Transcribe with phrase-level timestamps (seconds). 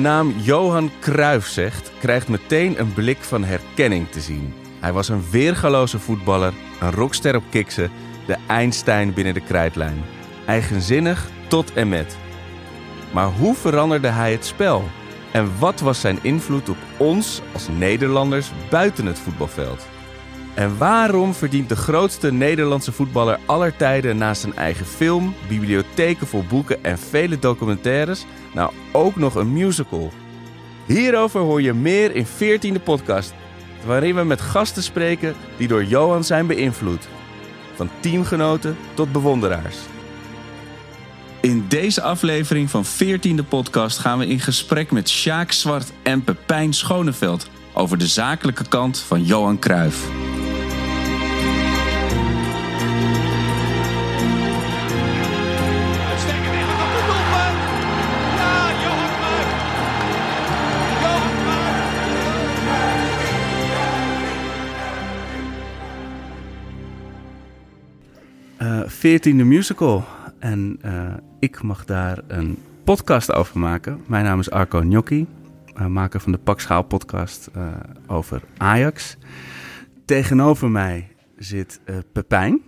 [0.00, 4.54] Naam Johan Cruijff zegt, krijgt meteen een blik van herkenning te zien.
[4.78, 7.90] Hij was een weergaloze voetballer, een rockster op kiksen,
[8.26, 10.04] de Einstein binnen de krijtlijn.
[10.46, 12.16] Eigenzinnig tot en met.
[13.12, 14.88] Maar hoe veranderde hij het spel?
[15.32, 19.86] En wat was zijn invloed op ons als Nederlanders buiten het voetbalveld?
[20.54, 26.44] En waarom verdient de grootste Nederlandse voetballer aller tijden naast een eigen film, bibliotheken vol
[26.48, 30.12] boeken en vele documentaires nou ook nog een musical?
[30.86, 33.34] Hierover hoor je meer in 14e podcast,
[33.86, 37.08] waarin we met gasten spreken die door Johan zijn beïnvloed.
[37.74, 39.76] Van teamgenoten tot bewonderaars.
[41.40, 46.72] In deze aflevering van 14e podcast gaan we in gesprek met Sjaak Zwart en Pepijn
[46.72, 50.29] Schoneveld over de zakelijke kant van Johan Cruijff.
[69.00, 70.04] 14e musical.
[70.38, 74.04] En eh, ik mag daar een podcast over maken.
[74.06, 75.26] Mijn naam is Arco Gnocchi,
[75.74, 77.66] eh, maker van de Pakschaal podcast eh,
[78.06, 79.16] over Ajax.
[80.04, 81.80] Tegenover mij zit
[82.12, 82.60] Pepijn.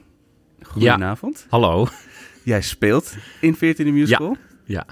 [0.63, 1.47] Goedenavond.
[1.49, 1.87] Hallo.
[2.45, 4.37] Jij speelt in 14e musical.
[4.65, 4.87] Ja.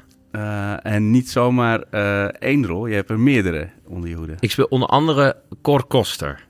[0.82, 1.80] En niet zomaar
[2.38, 4.34] één rol, je hebt er meerdere onder je hoede.
[4.40, 6.48] Ik speel onder andere Cor Koster.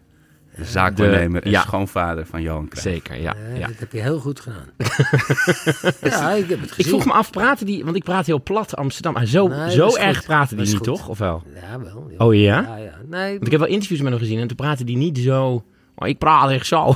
[0.60, 1.60] De zaakwaarnemer en ja.
[1.60, 2.88] schoonvader van Johan Cruijff.
[2.88, 3.34] Zeker, ja.
[3.52, 3.66] Ja, ja.
[3.66, 4.64] Dat heb je heel goed gedaan.
[6.10, 6.84] ja, ik heb het gezien.
[6.84, 9.70] Ik vroeg me af, praten die, want ik praat heel plat Amsterdam, maar zo, Nee,
[9.70, 10.26] zo erg goed.
[10.26, 10.84] praten die niet, goed.
[10.84, 11.08] toch?
[11.08, 11.42] Of wel?
[11.54, 12.10] Ja, wel.
[12.18, 12.60] Oh ja?
[12.60, 12.92] Ja, ja.
[13.08, 15.64] Nee, Want ik heb wel interviews met hem gezien en toen praten die niet zo...
[15.94, 16.94] Oh, ik praat echt zo.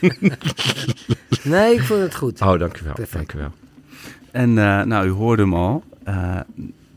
[1.42, 2.40] nee, ik vond het goed.
[2.40, 2.92] Oh, dank u wel.
[2.94, 3.14] Perfect.
[3.14, 3.52] Dank u wel.
[4.30, 5.82] En eh, nou, u hoorde hem al.
[6.04, 6.40] Eh,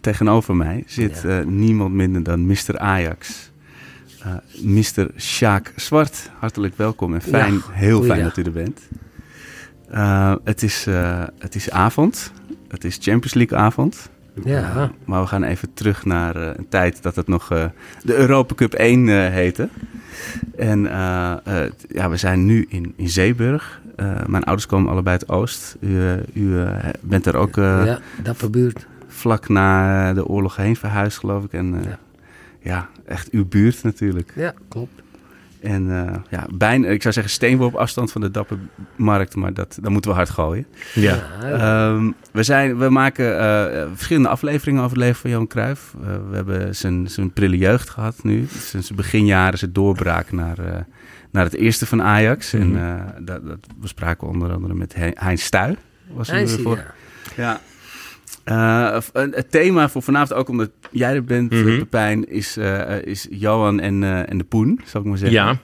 [0.01, 1.39] tegenover mij zit Ja.
[1.39, 2.77] eh, niemand minder dan Mr.
[2.77, 3.51] Ajax.
[4.23, 5.07] Eh Mr.
[5.17, 6.29] Sjaak Zwart.
[6.39, 8.79] Hartelijk welkom en fijn, Ja, heel fijn dat u er bent.
[9.89, 12.31] Eh, het, is, eh, het is avond.
[12.67, 14.09] Het is Champions League avond.
[14.43, 17.47] Ja, Maar we gaan even terug naar een tijd dat het nog
[18.03, 19.69] de Europa Cup 1 eh, heette.
[20.57, 20.81] En
[21.87, 23.81] ja, we zijn nu in, in Zeeburg.
[24.25, 25.75] Mijn ouders komen allebei uit Oost.
[25.79, 25.99] U,
[26.33, 26.65] u
[27.01, 28.87] bent er ook ja, dapper buurt.
[29.07, 31.53] vlak na de oorlog heen verhuisd, geloof ik.
[31.53, 31.99] En ja.
[32.63, 32.89] Ja.
[33.05, 34.31] echt uw buurt natuurlijk.
[34.35, 35.01] Ja, klopt.
[35.61, 39.91] En eh, ja, bijna, ik zou zeggen steenworp afstand van de Dappermarkt, maar dat, dan
[39.91, 40.65] moeten we hard gooien.
[40.93, 41.23] Ja.
[41.41, 45.93] Ehm, we, zijn, we maken eh, verschillende afleveringen over het leven van Johan Cruijff.
[46.01, 48.45] Eh, we hebben zijn, zijn prille jeugd gehad nu.
[48.59, 50.79] Zijn zijn beginjaren, zijn doorbraak naar, eh,
[51.31, 52.51] naar het eerste van Ajax.
[52.51, 52.61] Mhm.
[52.61, 55.75] En eh, dat, dat bespraken we onder andere met He- Heinz Stuy.
[56.13, 56.77] Was er Hij voor.
[56.77, 56.93] ja.
[57.35, 57.59] Ja.
[58.43, 61.67] Eh, een- het thema voor vanavond, ook omdat jij er bent, Mhm.
[61.67, 65.37] eh, Pepijn, is, eh, is Johan en, eh, en de Poen, zou ik maar zeggen.
[65.37, 65.57] Ja,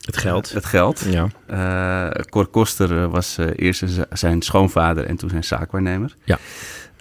[0.00, 0.52] het geld.
[0.52, 1.06] Het geld.
[1.10, 1.26] Ja.
[1.46, 6.16] Eh Cor Koster was eh, eerst zijn schoonvader en toen zijn zaakwaarnemer.
[6.24, 6.38] Ja.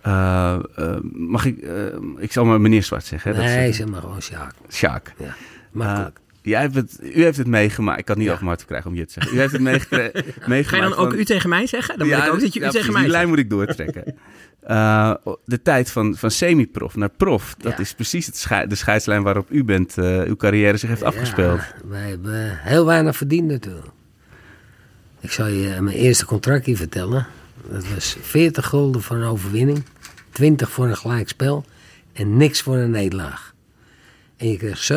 [0.01, 1.85] Eh, eh, mag ik, eh,
[2.17, 3.31] ik zal maar meneer Zwart zeggen.
[3.31, 3.37] hè?
[3.37, 4.53] Dat is, Nee, zeg maar gewoon Sjaak.
[4.69, 5.13] Sjaak.
[5.17, 5.35] Ja,
[5.71, 6.19] makkelijk.
[6.41, 7.99] Jij hebt het, u heeft het meegemaakt.
[7.99, 8.33] Ik kan niet Ja.
[8.33, 9.35] over Marten krijgen om je te zeggen.
[9.35, 10.67] U heeft het meegemaakt.
[10.67, 11.97] Ga je dan ook van- u tegen mij zeggen?
[11.97, 13.49] Dan Ja, ik ook dat je u ja, tegen precies, mij Die lijn moet ik
[13.49, 14.03] doortrekken.
[14.61, 15.13] Eh,
[15.45, 17.55] de tijd van, van semi-prof naar prof.
[17.57, 21.59] Dat is precies het de scheidslijn waarop u bent, eh, uw carrière zich heeft afgespeeld.
[21.85, 23.87] Wij hebben heel weinig verdiend natuurlijk.
[25.19, 27.27] Ik zal je mijn eerste contractje vertellen.
[27.71, 29.83] Dat was 40 gulden voor een overwinning,
[30.31, 31.65] 20 voor een gelijkspel
[32.13, 33.50] en niks voor een nederlaag.
[34.41, 34.91] En je kreeg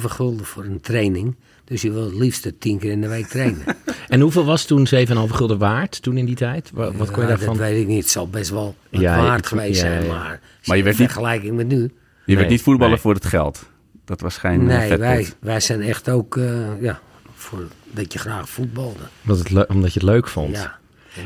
[0.00, 1.36] 7,5 gulden voor een training.
[1.64, 3.62] Dus je wil het liefst 10 keer in de week trainen.
[4.08, 6.70] En hoeveel was toen 7,5 gulden waard toen in die tijd?
[6.74, 7.56] Wat, wat kon je Ja, daarvan?
[7.56, 8.02] Dat weet ik niet.
[8.02, 10.02] Het zal best wel wat Ja, waard geweest ja, zijn.
[10.04, 10.08] ja.
[10.12, 11.76] Maar, Maar je werd in niet- vergelijking met nu.
[11.82, 11.90] Je
[12.26, 13.00] Nee, werd niet voetballen nee.
[13.00, 13.66] voor het geld.
[14.04, 14.98] Dat was geen eh, Nee, vetpot.
[14.98, 17.00] wij, wij zijn echt ook eh, ja,
[17.34, 18.98] voor dat je graag voetbalde.
[19.26, 20.56] Omdat, het omdat je het leuk vond.
[20.56, 20.78] Ja.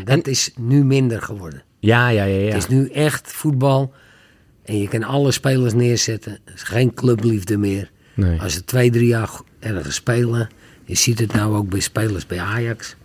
[0.05, 1.63] En dat is nu minder geworden.
[1.79, 2.39] ja, ja, ja.
[2.41, 2.47] ja.
[2.47, 3.93] Het is nu echt voetbal.
[4.69, 6.39] En je kan alle spelers neerzetten.
[6.45, 7.91] Er is geen clubliefde meer.
[8.15, 8.41] Nee.
[8.41, 10.49] Als ze twee, drie jaar ergens spelen.
[10.85, 12.97] Je ziet het nou ook bij spelers bij Ajax.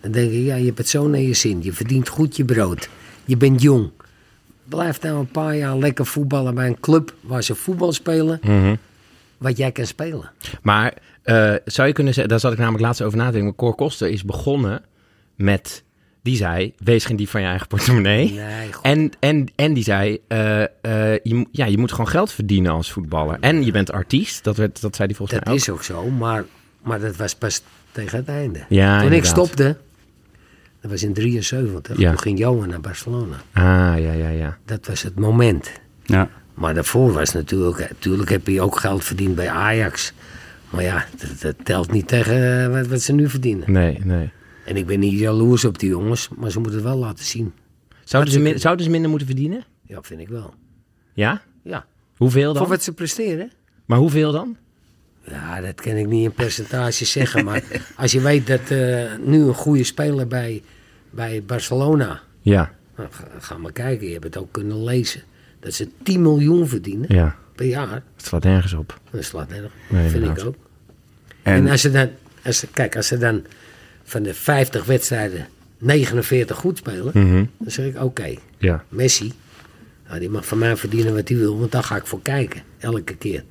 [0.00, 1.62] Dan denk je, ja, je hebt het zo naar je zin.
[1.62, 2.88] Je verdient goed je brood.
[3.24, 3.90] Je bent jong.
[4.64, 8.38] Blijf nou een paar jaar lekker voetballen bij een club waar ze voetbal spelen.
[8.42, 8.74] Mhm.
[9.38, 10.30] Wat jij kan spelen.
[10.62, 13.54] Maar eh, zou je kunnen zeggen, daar zat ik namelijk laatst over na te denken.
[13.54, 14.82] Cor Koster is begonnen
[15.34, 15.84] met,
[16.22, 18.32] die zei, wees geen dief van je eigen portemonnee.
[18.32, 18.70] Nee.
[18.82, 20.68] En, en, en die zei, eh, eh,
[21.22, 23.36] je, ja, je moet gewoon geld verdienen als voetballer.
[23.40, 25.60] En je bent artiest, dat, werd, dat zei hij volgens Dat mij ook.
[25.60, 26.44] is ook zo, maar,
[26.82, 27.62] maar dat was pas
[27.92, 28.60] tegen het einde.
[28.68, 29.76] Ja, Toen ik stopte,
[30.80, 32.08] dat was in 73, Ja.
[32.10, 33.36] toen ging Johan naar Barcelona.
[33.52, 33.62] Ah,
[34.02, 34.58] ja, ja, ja.
[34.64, 35.70] Dat was het moment.
[36.04, 36.28] Ja.
[36.54, 40.12] Maar daarvoor was natuurlijk, natuurlijk heb je ook geld verdiend bij Ajax.
[40.70, 43.72] Maar ja, dat, dat telt niet tegen eh, wat, wat ze nu verdienen.
[43.72, 44.30] Nee, nee.
[44.68, 47.52] En ik ben niet jaloers op die jongens, maar ze moeten het wel laten zien.
[48.04, 49.64] Zouden ze, min- zouden ze minder moeten verdienen?
[49.82, 50.54] Ja, vind ik wel.
[51.12, 51.42] Ja?
[51.62, 51.86] Ja,
[52.16, 52.62] Hoeveel dan?
[52.62, 53.50] voor wat ze presteren.
[53.84, 54.56] Maar hoeveel dan?
[55.24, 57.44] Ja, dat kan ik niet in percentage zeggen.
[57.44, 57.62] Maar
[57.96, 60.62] als je weet dat eh, nu een goede speler bij,
[61.10, 62.20] bij Barcelona.
[62.40, 65.22] Ja, Nou, ga, ga maar kijken, je hebt het ook kunnen lezen.
[65.60, 67.36] Dat ze 10 miljoen verdienen ja.
[67.54, 68.02] per jaar.
[68.16, 69.00] Het slaat nergens op.
[69.10, 69.72] Dat slaat nergens.
[69.88, 70.54] Nee, vind ik ook.
[71.42, 72.08] En, En, als ze dan,
[72.44, 73.44] als kijk, als ze dan
[74.08, 75.46] van de 50 wedstrijden
[75.78, 77.44] 49 goed spelen, Mhm.
[77.58, 78.84] dan zeg ik oké, Ja.
[78.88, 79.32] Messi,
[80.08, 82.62] nou, die mag van mij verdienen wat hij wil, want daar ga ik voor kijken,
[82.78, 83.44] elke keer.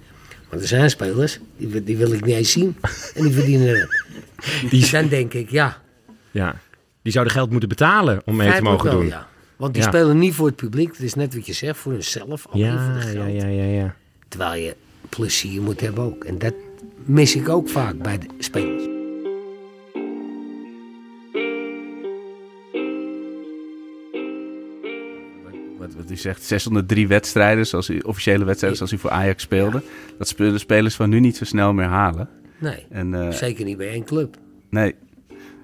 [0.49, 2.75] Maar er zijn spelers, die, wil- die wil ik niet eens zien,
[3.15, 4.03] en die verdienen het.
[4.69, 5.81] Die, Dan denk ik, ja,
[6.31, 6.55] ja.
[7.01, 9.07] Die zouden geld moeten betalen om mee te mogen wel, doen.
[9.07, 9.27] ja.
[9.55, 9.87] Want die Ja.
[9.87, 12.79] spelen niet voor het publiek, het is net wat je zegt, voor hunzelf, alleen voor
[12.79, 13.41] Ja, het ja, geld.
[13.41, 13.95] ja, ja, ja.
[14.27, 14.75] Terwijl je
[15.09, 16.23] plezier moet hebben ook.
[16.23, 16.53] En dat
[17.05, 18.83] mis ik ook vaak bij de spelers.
[26.07, 29.81] Wat u zegt, 603 wedstrijden, zoals u, officiële wedstrijden zoals u voor Ajax speelde.
[30.17, 32.29] Dat spelen de spelers van nu niet zo snel meer halen.
[32.59, 34.35] Nee, En, eh, zeker niet bij één club.
[34.69, 34.95] nee.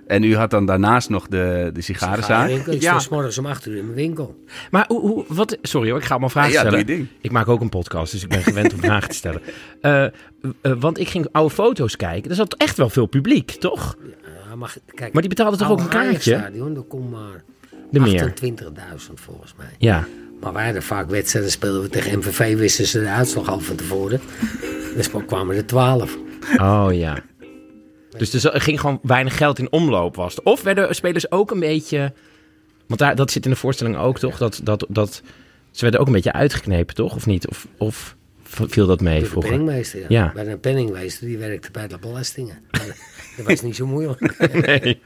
[0.08, 2.50] En u had dan daarnaast nog de, de sigarenzaak.
[2.50, 2.74] Ik Ja.
[2.80, 3.00] ja.
[3.00, 4.44] sta morgens om acht uur in mijn winkel.
[4.72, 6.86] Maar hoe, hoe, wat, sorry hoor, ik ga allemaal vragen Ja, stellen.
[6.86, 7.08] ding.
[7.22, 9.42] Ik maak ook een podcast, dus ik ben gewend om vragen te stellen.
[9.82, 10.12] Eh, eh,
[10.80, 12.30] want ik ging oude foto's kijken.
[12.30, 13.98] Er zat echt wel veel publiek, toch?
[14.50, 16.32] Ja, maar, kijk, Maar die betaalden toch ook een kaartje?
[16.36, 17.44] Ajax-stadion, daar komt maar
[17.92, 18.34] De meer.
[18.44, 19.68] 28.000 volgens mij.
[19.78, 20.08] Ja.
[20.44, 23.76] Maar wij hadden vaak wedstrijden, speelden we tegen MVV, wisten ze de uitslag al van
[23.76, 24.22] tevoren.
[24.96, 26.18] Dus kwamen er 12.
[26.58, 27.24] Oh ja.
[28.18, 30.36] Dus er ging gewoon weinig geld in omloop was.
[30.36, 30.44] het.
[30.44, 32.14] Of werden spelers ook een beetje...
[32.88, 34.38] Want daar, dat zit in de voorstelling ook, toch?
[34.38, 35.22] Dat, dat, dat,
[35.72, 37.16] ze werden ook een beetje uitgeknepen, toch?
[37.16, 37.48] Of niet?
[37.48, 38.16] Of, of
[38.68, 39.50] viel dat mee vroeger?
[39.52, 40.06] penningmeester, ja.
[40.10, 40.32] Ja.
[40.34, 42.58] Bij een penningmeester, die werkte bij de belastingen.
[43.38, 44.22] Dat was niet zo moeilijk.
[44.66, 45.02] Nee.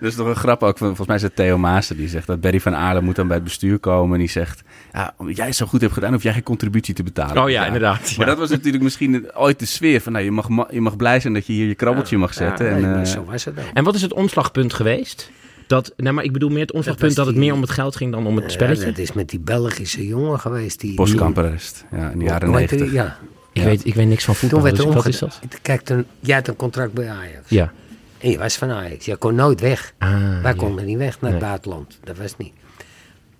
[0.00, 0.78] Dat is toch een grap ook.
[0.78, 3.26] van- Volgens mij is het Theo Maassen die zegt dat Barry van Aarlen moet dan
[3.26, 4.12] bij het bestuur komen.
[4.12, 4.62] En die zegt,
[4.92, 7.42] ja, omdat jij het zo goed hebt gedaan, hoef jij geen contributie te betalen.
[7.42, 8.16] Oh ja, inderdaad, ja.
[8.16, 10.96] Maar dat was natuurlijk misschien ooit de sfeer van, nou, je mag, ma- je mag
[10.96, 12.66] blij zijn dat je hier je krabbeltje mag zetten.
[12.66, 13.64] Ja, en, nee, eh, zo was het ook.
[13.74, 15.30] En wat is het omslagpunt geweest?
[15.66, 18.12] Dat, nee, maar ik bedoel meer het omslagpunt dat, het meer om het geld ging
[18.12, 18.84] dan om het Ja, spelletje.
[18.84, 20.80] dat is met die Belgische jongen geweest.
[20.80, 22.92] Die, Postkamperrest, ja, in de jaren negentig.
[22.92, 23.18] Ja.
[23.52, 25.40] ik, weet, ik weet niks van voetbal, Toen werd dus er wat is dat?
[25.62, 27.48] Kijk, toen, jij had een contract bij Ajax.
[27.48, 27.72] Ja.
[28.18, 29.04] En je was van Ajax.
[29.04, 29.92] Je kon nooit weg.
[29.98, 30.10] Ah,
[30.42, 30.52] Wij ja.
[30.58, 31.48] konden niet weg naar het Nee.
[31.48, 31.98] buitenland.
[32.04, 32.52] Dat was niet.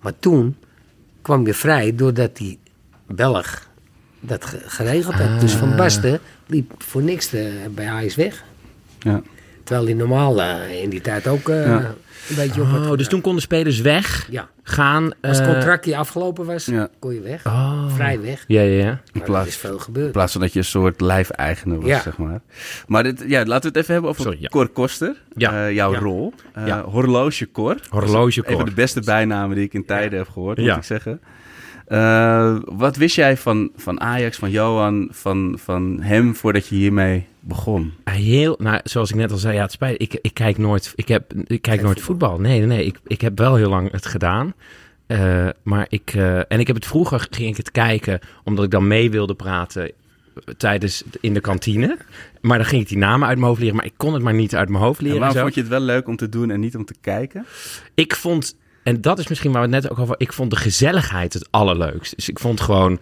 [0.01, 0.55] Maar toen
[1.21, 2.59] kwam je vrij doordat die
[3.07, 3.67] Belg
[4.19, 5.39] dat ge- geregeld had.
[5.39, 5.77] Dus Van Ah.
[5.77, 7.45] Basten liep voor niks eh,
[7.75, 8.43] bij Ajax weg.
[8.99, 9.21] Ja.
[9.67, 11.93] Terwijl hij normaal eh, in die tijd ook eh, Ja.
[12.29, 14.47] een beetje op had Oh, dus toen konden spelers weg, Ja.
[14.63, 15.03] gaan.
[15.21, 16.87] Als het eh, contractje afgelopen was, Ja.
[16.99, 17.45] kon je weg.
[17.45, 17.95] Oh.
[17.95, 18.43] Vrij weg.
[18.47, 18.85] Ja, ja, ja.
[18.85, 22.01] Maar er plaats- is veel In plaats van dat je een soort lijfeigenaar was, Ja.
[22.01, 22.39] zeg maar.
[22.87, 24.47] Maar dit, ja, laten we het even hebben over Sorry, ja.
[24.47, 25.15] Cor Koster.
[25.35, 25.65] Ja.
[25.67, 25.99] Eh, jouw Ja.
[25.99, 26.33] rol.
[26.53, 26.81] Eh Ja.
[26.83, 27.75] Horloge Cor.
[27.89, 30.75] Horloge Een van de beste bijnamen die ik in tijden heb gehoord, moet Ja.
[30.77, 31.21] ik zeggen.
[31.87, 37.25] Eh, wat wist jij van, van Ajax, van Johan, van, van hem voordat je hiermee
[37.39, 37.93] begon?
[38.03, 40.01] Heel, nou, zoals ik net al zei, ja, het spijt.
[40.01, 42.39] Ik, ik kijk nooit, ik heb, ik kijk nooit voetbal.
[42.39, 42.85] Nee, nee, nee.
[42.85, 44.53] Ik, ik heb wel heel lang het gedaan.
[45.07, 48.71] Eh, maar ik, eh, en ik heb het vroeger ging ik het kijken, omdat ik
[48.71, 49.91] dan mee wilde praten
[50.57, 51.97] tijdens in de kantine.
[52.41, 54.33] Maar dan ging ik die namen uit mijn hoofd leren, maar ik kon het maar
[54.33, 55.21] niet uit mijn hoofd En leren.
[55.21, 55.43] en waarom zo.
[55.43, 57.45] vond je het wel leuk om te doen en niet om te kijken?
[57.93, 58.55] Ik vond,
[58.87, 61.47] en dat is misschien waar we het net ook over ik vond de gezelligheid het
[61.51, 62.15] allerleukst.
[62.15, 62.99] Dus ik vond gewoon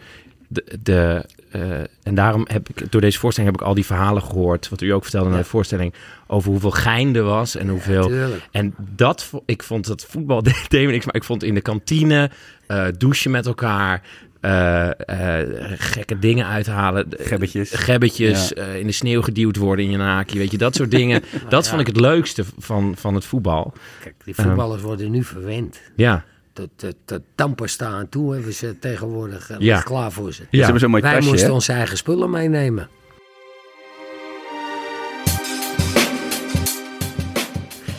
[0.47, 0.63] de.
[0.83, 4.69] de eh, en daarom heb ik door deze voorstelling heb ik al die verhalen gehoord.
[4.69, 5.93] Wat u ook vertelde in de voorstelling.
[6.27, 8.11] Over hoeveel gein er was en hoeveel.
[8.51, 11.05] en dat, ik vond dat voetbal deed me niks.
[11.05, 12.31] Maar ik vond in de kantine
[12.67, 14.01] eh, douchen met elkaar.
[14.45, 15.47] Eh, eh,
[15.77, 17.05] gekke dingen uithalen.
[17.09, 17.71] Gebbetjes.
[17.71, 18.55] Gebbetjes, Ja.
[18.63, 20.37] eh, in de sneeuw geduwd worden in je naakje.
[20.37, 21.23] Weet je, dat soort dingen.
[21.49, 23.73] dat vond ik het leukste van, van het voetbal.
[24.03, 25.81] Kijk, die voetballers worden nu verwend.
[25.95, 26.23] Ja.
[26.53, 29.81] Tot, tot, tot tandpasta aan toe hebben ze tegenwoordig Ja.
[29.81, 30.43] klaar voor ze.
[30.51, 31.53] Ze hebben zo'n mooi Wij tasje, moesten hè?
[31.53, 32.89] onze eigen spullen meenemen.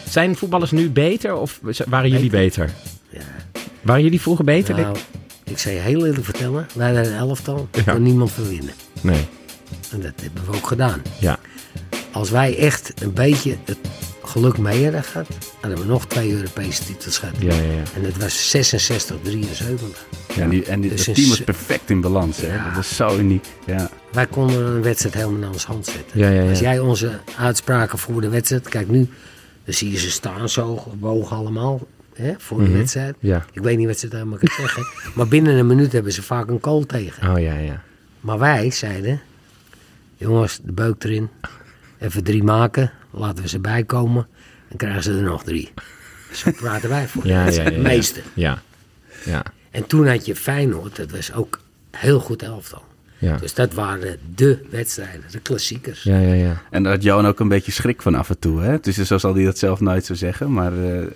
[0.08, 2.70] Zijn voetballers nu beter of waren jullie beter?
[3.08, 3.20] Ja.
[3.82, 4.74] Waren jullie vroeger beter?
[4.74, 4.96] Nou,
[5.50, 7.92] ik je heel eerlijk vertellen, wij hadden een elftal, Ja.
[7.92, 8.74] kon niemand van winnen.
[9.00, 9.24] Nee.
[9.90, 11.02] En dat hebben we ook gedaan.
[11.18, 11.38] Ja.
[12.12, 13.78] Als wij echt een beetje het
[14.24, 15.26] geluk mee hadden gehad,
[15.60, 17.34] hadden we nog twee Europese titels gehad.
[17.38, 17.82] Ja, ja, ja.
[17.94, 20.06] En het was 66, 73.
[20.34, 22.36] Ja, en die, en die, Dus het team was perfect in balans.
[22.40, 22.72] Hè?
[22.74, 23.44] Dat is zo uniek.
[23.66, 23.90] Ja.
[24.12, 26.18] Wij konden een wedstrijd helemaal naar ons hand zetten.
[26.20, 26.50] Ja, ja, ja.
[26.50, 29.08] Als jij onze uitspraken voor de wedstrijd, kijk nu,
[29.64, 31.80] dan zie je ze staan zo gebogen allemaal.
[32.16, 33.16] Hè, voor de wedstrijd.
[33.18, 33.44] Ja.
[33.52, 34.86] Ik weet niet wat ze daar maar kunnen zeggen.
[35.16, 37.30] maar binnen een minuut hebben ze vaak een kool tegen.
[37.30, 37.82] Oh ja, ja.
[38.20, 39.20] Maar wij zeiden,
[40.16, 41.28] jongens, de beuk erin.
[41.98, 44.26] Even drie maken, laten we ze bijkomen.
[44.68, 45.72] Dan krijgen ze er nog drie.
[46.32, 48.20] Zo praten wij voor de Ja, ja, ja, meeste.
[48.34, 48.62] Ja.
[49.24, 49.42] Ja.
[49.70, 52.84] En toen had je Feyenoord, dat was ook heel goed elftal.
[53.18, 53.36] Ja.
[53.36, 56.02] Dus dat waren de wedstrijden, de klassiekers.
[56.02, 56.62] Ja, ja, ja.
[56.70, 58.60] En daar had Johan ook een beetje schrik van af en toe.
[58.60, 58.78] Hè?
[58.80, 60.52] Dus zo zal hij dat zelf nooit zo zeggen.
[60.52, 61.06] Maar eh,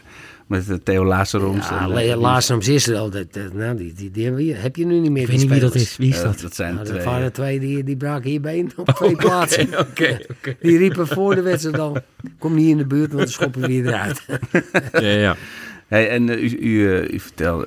[0.50, 1.68] met eh, Theo Lazaroms.
[1.68, 5.10] Ja, en, eh, alleen Laarsems Israël, dat, dat, nou, die, die, heb je nu niet
[5.10, 5.22] meer.
[5.22, 5.96] Ik weet niet wie dat is.
[5.96, 6.40] Wie is eh, dat?
[6.40, 6.98] dat zijn Nou, twee.
[6.98, 9.68] er waren twee die, die braken hier been op twee plaatsen.
[10.60, 11.96] Die riepen voor de wedstrijd al,
[12.38, 14.26] kom niet in de buurt, want dan schoppen we je eruit.
[14.92, 15.36] Ja, ja.
[15.86, 17.66] Hey, en eh, u, u, eh, u vertelde,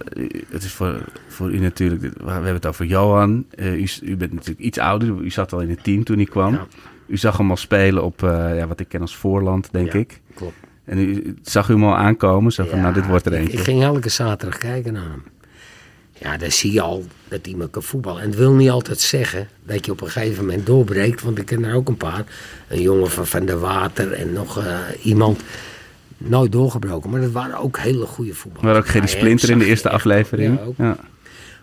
[0.50, 3.46] het is voor, voor u natuurlijk, we hebben het over Johan.
[3.50, 6.26] Eh, u, u bent natuurlijk iets ouder, u zat al in het team toen hij
[6.26, 6.54] kwam.
[6.54, 6.68] Ja.
[7.08, 10.00] U zag hem al spelen op eh, ja, wat ik ken als voorland, denk Ja.
[10.00, 10.22] ik.
[10.34, 10.56] Klopt.
[10.86, 13.40] En u zag u hem al aankomen, zo van, Ja, nou dit wordt er ik-
[13.40, 13.58] eentje.
[13.58, 15.24] Ik ging elke zaterdag kijken naar hem.
[16.18, 18.22] Ja, dan zie je al dat iemand kan voetballen.
[18.22, 21.22] En het wil niet altijd zeggen dat je op een gegeven moment doorbreekt.
[21.22, 22.24] Want ik ken er ook een paar.
[22.68, 25.42] Een jongen van Van der Water en nog eh, iemand.
[26.18, 27.10] Nooit doorgebroken.
[27.10, 28.66] Maar dat waren ook hele goede voetballers.
[28.68, 30.58] Waren ook Gerry Maar Splinter in de eerste aflevering.
[30.58, 30.78] Ja, ook.
[30.78, 30.98] Ja.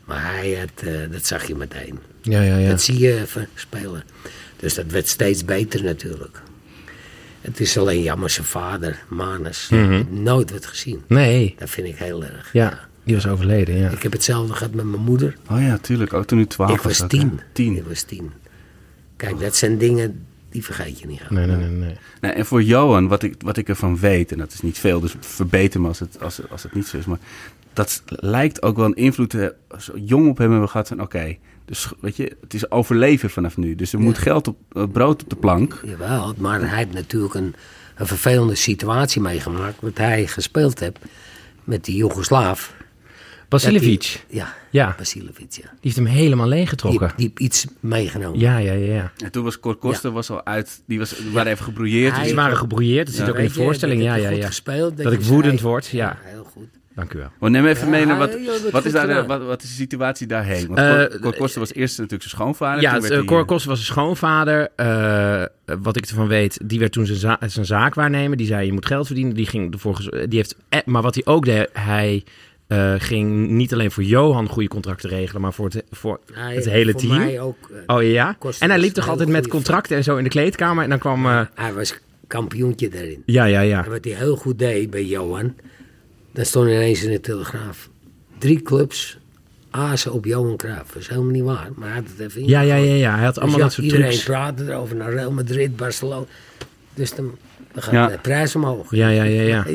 [0.04, 1.98] Maar hij had, eh, dat zag je meteen.
[2.22, 2.68] Ja, ja, ja.
[2.70, 4.02] Dat zie je even spelen.
[4.56, 6.42] Dus dat werd steeds beter natuurlijk.
[7.40, 9.68] Het is alleen jammer zijn vader, Manus.
[9.68, 10.02] Mhm.
[10.11, 11.02] Nooit werd gezien.
[11.06, 11.54] Nee.
[11.59, 12.52] Dat vind ik heel erg.
[12.52, 13.90] Ja, die was overleden, ja.
[13.90, 15.37] Ik heb hetzelfde gehad met mijn moeder.
[15.50, 16.12] Oh ja, tuurlijk.
[16.12, 17.40] Ook toen u twaalf ik was tien.
[17.52, 17.76] Tien.
[17.76, 18.30] Ik was tien.
[19.16, 21.30] Kijk, dat zijn dingen die vergeet je niet.
[21.30, 21.97] Nee, nee, nee, nee.
[22.20, 25.00] Nou, en voor Johan, wat ik, wat ik ervan weet, en dat is niet veel,
[25.00, 27.18] dus verbeter me als het, als, als het niet zo is, maar
[27.73, 31.37] dat lijkt ook wel een invloed te zo jong op hem hebben gehad van oké,
[31.70, 33.74] dus weet je, het is overleven vanaf nu.
[33.74, 35.80] Dus er moet geld op, eh, brood op de plank.
[35.84, 37.54] Jawel, maar hij heeft natuurlijk een,
[37.96, 39.76] een vervelende situatie meegemaakt.
[39.80, 40.98] Wat hij gespeeld heeft
[41.64, 42.74] met die Joegoslaaf.
[43.48, 44.94] Basilevic, die- Ja, Ja.
[44.98, 45.62] Basilevic, ja.
[45.62, 47.12] die heeft hem helemaal leeggetrokken.
[47.16, 48.38] die heeft iets meegenomen.
[48.38, 49.12] Ja, ja, ja, ja.
[49.24, 52.10] En toen was Cor Koster was al uit, die was, die waren even gebrouilleerd.
[52.12, 54.02] Hij- dus- Ze waren gebrouilleerd, dat zit ook in de voorstelling.
[54.02, 54.46] Ja, ja, ja.
[54.46, 56.18] gespeeld, Dat ik woedend word, ja.
[56.22, 56.68] Heel goed.
[56.94, 57.28] Dank u wel.
[57.40, 58.30] Maar neem even Ja, mee naar wat,
[58.70, 60.66] wat, is daar de, wat, wat is de situatie daarheen?
[60.66, 62.82] Want Eh, Cor, Cor Koster was eerst natuurlijk zijn schoonvader.
[62.82, 64.68] Ja, toen uh, Cor eh, Koster was zijn schoonvader.
[64.76, 65.42] Eh,
[65.82, 68.38] wat ik ervan weet, die werd toen zijn, za- zijn zaak waarnemen.
[68.38, 69.35] Die zei, je moet geld verdienen.
[69.35, 72.25] Die ging ervoor die heeft, eh, maar wat hij ook deed, hij
[72.66, 76.68] eh, ging niet alleen voor Johan goede contracten regelen, maar voor het, voor Hij- het
[76.68, 77.16] hele voor team.
[77.16, 78.32] mij ook, eh, Oh ja?
[78.38, 80.85] Koster En hij liep toch altijd met contracten en zo in de kleedkamer.
[80.85, 81.26] En dan kwam...
[81.26, 83.23] eh, Hij was kampioentje daarin.
[83.26, 83.85] ja, ja, ja.
[83.85, 85.54] En wat hij heel goed deed bij Johan,
[86.32, 87.88] dan stond ineens in de Telegraaf.
[88.38, 89.18] Drie clubs
[89.70, 90.92] azen op Johan Cruijff.
[90.92, 93.14] Dat is helemaal niet waar, maar hij had het even Ja, ja, ja, ja.
[93.14, 94.25] Hij had Dus allemaal ja, dat soort iedereen trucs.
[94.25, 96.25] praatte erover naar Real Madrid, Barcelona.
[96.94, 97.37] Dus dan,
[97.72, 98.06] dan gaat Ja.
[98.06, 98.94] de prijs omhoog.
[98.94, 99.66] Ja, ja, ja, ja.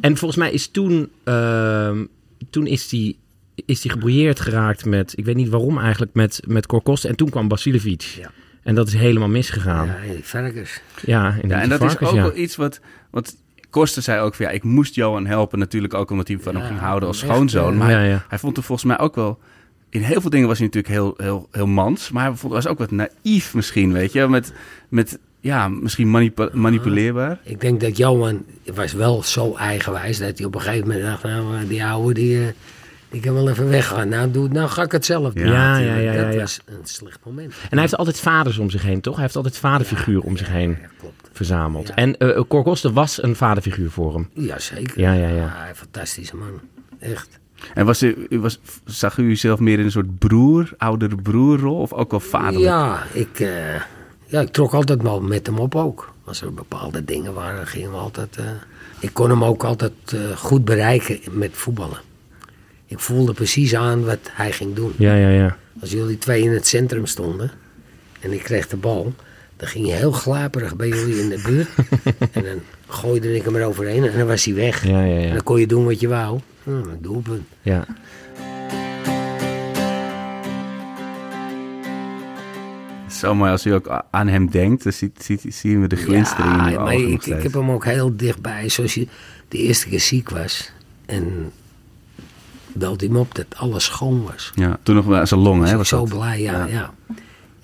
[0.00, 2.04] En volgens mij is toen, ehm,
[2.50, 3.18] toen is die,
[3.66, 7.10] is die gebrouilleerd geraakt met, ik weet niet waarom eigenlijk, met, met Cor Koster.
[7.10, 8.02] En toen kwam Basilevic.
[8.02, 8.30] Ja.
[8.62, 9.86] En dat is helemaal misgegaan.
[9.86, 10.80] Ja, die varkens.
[11.06, 12.22] Ja, in Ja, en dat is ook ja.
[12.22, 13.36] wel iets wat, wat
[13.74, 16.64] Koster zei ook van ja, ik moest Johan helpen natuurlijk ook omdat hij van hem
[16.66, 17.76] ging houden als echt, schoonzoon.
[17.76, 18.24] Maar Ja, hij, ja.
[18.28, 19.38] hij vond er volgens mij ook wel,
[19.90, 22.66] in heel veel dingen was hij natuurlijk heel, heel, heel mans, maar hij vond, was
[22.66, 24.52] ook wat naïef misschien, weet je, met,
[24.88, 27.38] met ja, misschien manipu- manipuleerbaar.
[27.42, 31.22] Ik denk dat Johan was wel zo eigenwijs dat hij op een gegeven moment dacht,
[31.22, 32.46] nou, eh, die ouwe die, eh,
[33.10, 34.08] die kan wel even weggaan.
[34.08, 35.46] Nou, doe, nou ga ik het zelf doen.
[35.46, 36.40] Ja, ja, ja, ja, Dat ja.
[36.40, 37.52] was een slecht moment.
[37.52, 39.14] En hij heeft altijd vaders om zich heen, toch?
[39.14, 41.13] Hij heeft altijd vaderfiguur om zich heen Ja, klopt.
[41.36, 41.88] Verzameld.
[41.88, 41.94] Ja.
[41.94, 44.28] En eh Cor Koster was een vaderfiguur voor hem.
[44.32, 45.00] Jazeker.
[45.00, 45.70] Ja, ja, ja.
[45.74, 46.60] fantastische man.
[46.98, 47.38] Echt.
[47.74, 51.76] En was u, u was, zag u uzelf meer in een soort broer, oudere broerrol
[51.76, 52.64] of ook wel vaderlijk?
[52.64, 53.74] Ja ik, eh,
[54.26, 56.12] ja, ik trok altijd wel met hem op ook.
[56.24, 58.36] Als er bepaalde dingen waren, gingen we altijd...
[58.36, 58.44] eh,
[59.00, 61.98] ik kon hem ook altijd eh, goed bereiken met voetballen.
[62.86, 64.92] Ik voelde precies aan wat hij ging doen.
[64.96, 65.56] Ja, ja, ja.
[65.80, 67.50] Als jullie twee in het centrum stonden
[68.20, 69.14] en ik kreeg de bal,
[69.56, 71.68] dan ging je heel glaperig bij jullie in de buurt.
[72.36, 74.86] en dan gooide ik hem eroverheen en dan was hij weg.
[74.86, 75.32] Ja, ja, En ja.
[75.32, 76.40] dan kon je doen wat je wou.
[76.62, 77.42] Hm, doelpunt.
[77.62, 77.86] ja.
[83.10, 86.54] Zo mooi als u ook aan hem denkt, dan ziet, ziet, zien we de glinstering
[86.54, 88.68] in uw maar ogen ik, ik heb hem ook heel dichtbij.
[88.68, 89.06] Zoals je
[89.48, 90.72] de eerste keer ziek was
[91.06, 91.52] en
[92.72, 94.52] belde hij me op dat alles schoon was.
[94.54, 95.76] Ja, toen nog wel zijn long, Was hè?
[95.76, 96.08] Was zo dat?
[96.08, 96.66] blij, ja, Ja.
[96.66, 96.94] ja.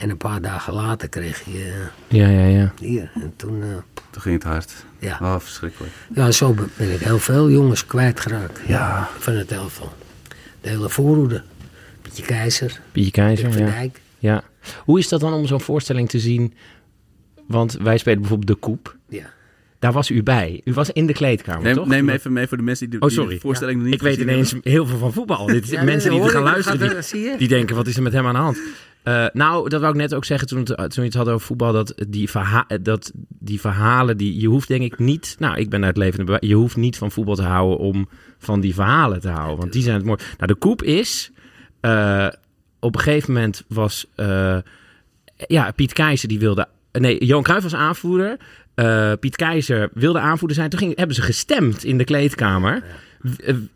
[0.01, 1.73] En een paar dagen later kreeg je
[2.09, 2.73] eh, Ja, ja, ja.
[2.81, 3.11] hier.
[3.15, 3.69] En toen, eh,
[4.11, 4.73] Toen ging het hard.
[4.99, 5.19] ja.
[5.23, 5.93] Oh, verschrikkelijk.
[6.15, 8.61] Ja, zo ben ik heel veel jongens kwijtgeraakt.
[8.67, 9.09] Ja.
[9.19, 9.93] Van het elftal.
[10.61, 11.43] De hele voorhoede.
[12.03, 13.71] Pietje Keizer, Pietje Keizer, van ja.
[13.71, 14.01] Dijk.
[14.19, 14.43] ja.
[14.85, 16.55] Hoe is dat dan om zo'n voorstelling te zien?
[17.47, 18.97] Want wij spelen bijvoorbeeld De Koep.
[19.09, 19.31] Ja.
[19.79, 20.61] daar was u bij.
[20.65, 21.87] U was in de kleedkamer, Neem, toch?
[21.87, 23.41] neem even mee voor de mensen die de, Oh, die de sorry.
[23.41, 25.47] voorstelling nog niet Ik weet ineens heel veel van voetbal.
[25.47, 28.27] Dit, Ja, mensen die gaan luisteren, gaat die, die denken, wat is er met hem
[28.27, 28.59] aan de hand?
[29.03, 31.73] Eh, nou, dat wou ik net ook zeggen toen, toen je het had over voetbal.
[31.73, 35.37] Dat die, verha dat die verhalen, die, je hoeft denk ik niet...
[35.39, 36.37] Nou, ik ben uit levende.
[36.41, 39.59] Je hoeft niet van voetbal te houden om van die verhalen te houden.
[39.59, 40.19] Want die zijn het mooi.
[40.37, 41.31] Nou, de koep is...
[41.81, 42.29] eh,
[42.81, 44.07] op een gegeven moment was...
[44.15, 44.59] eh,
[45.47, 46.69] ja, Piet Keizer die wilde...
[46.93, 48.37] Nee, Johan Cruijff was aanvoerder.
[49.21, 50.71] Piet Keizer wilde aanvoerder zijn.
[50.71, 52.83] Toen ging, hebben ze gestemd in de kleedkamer.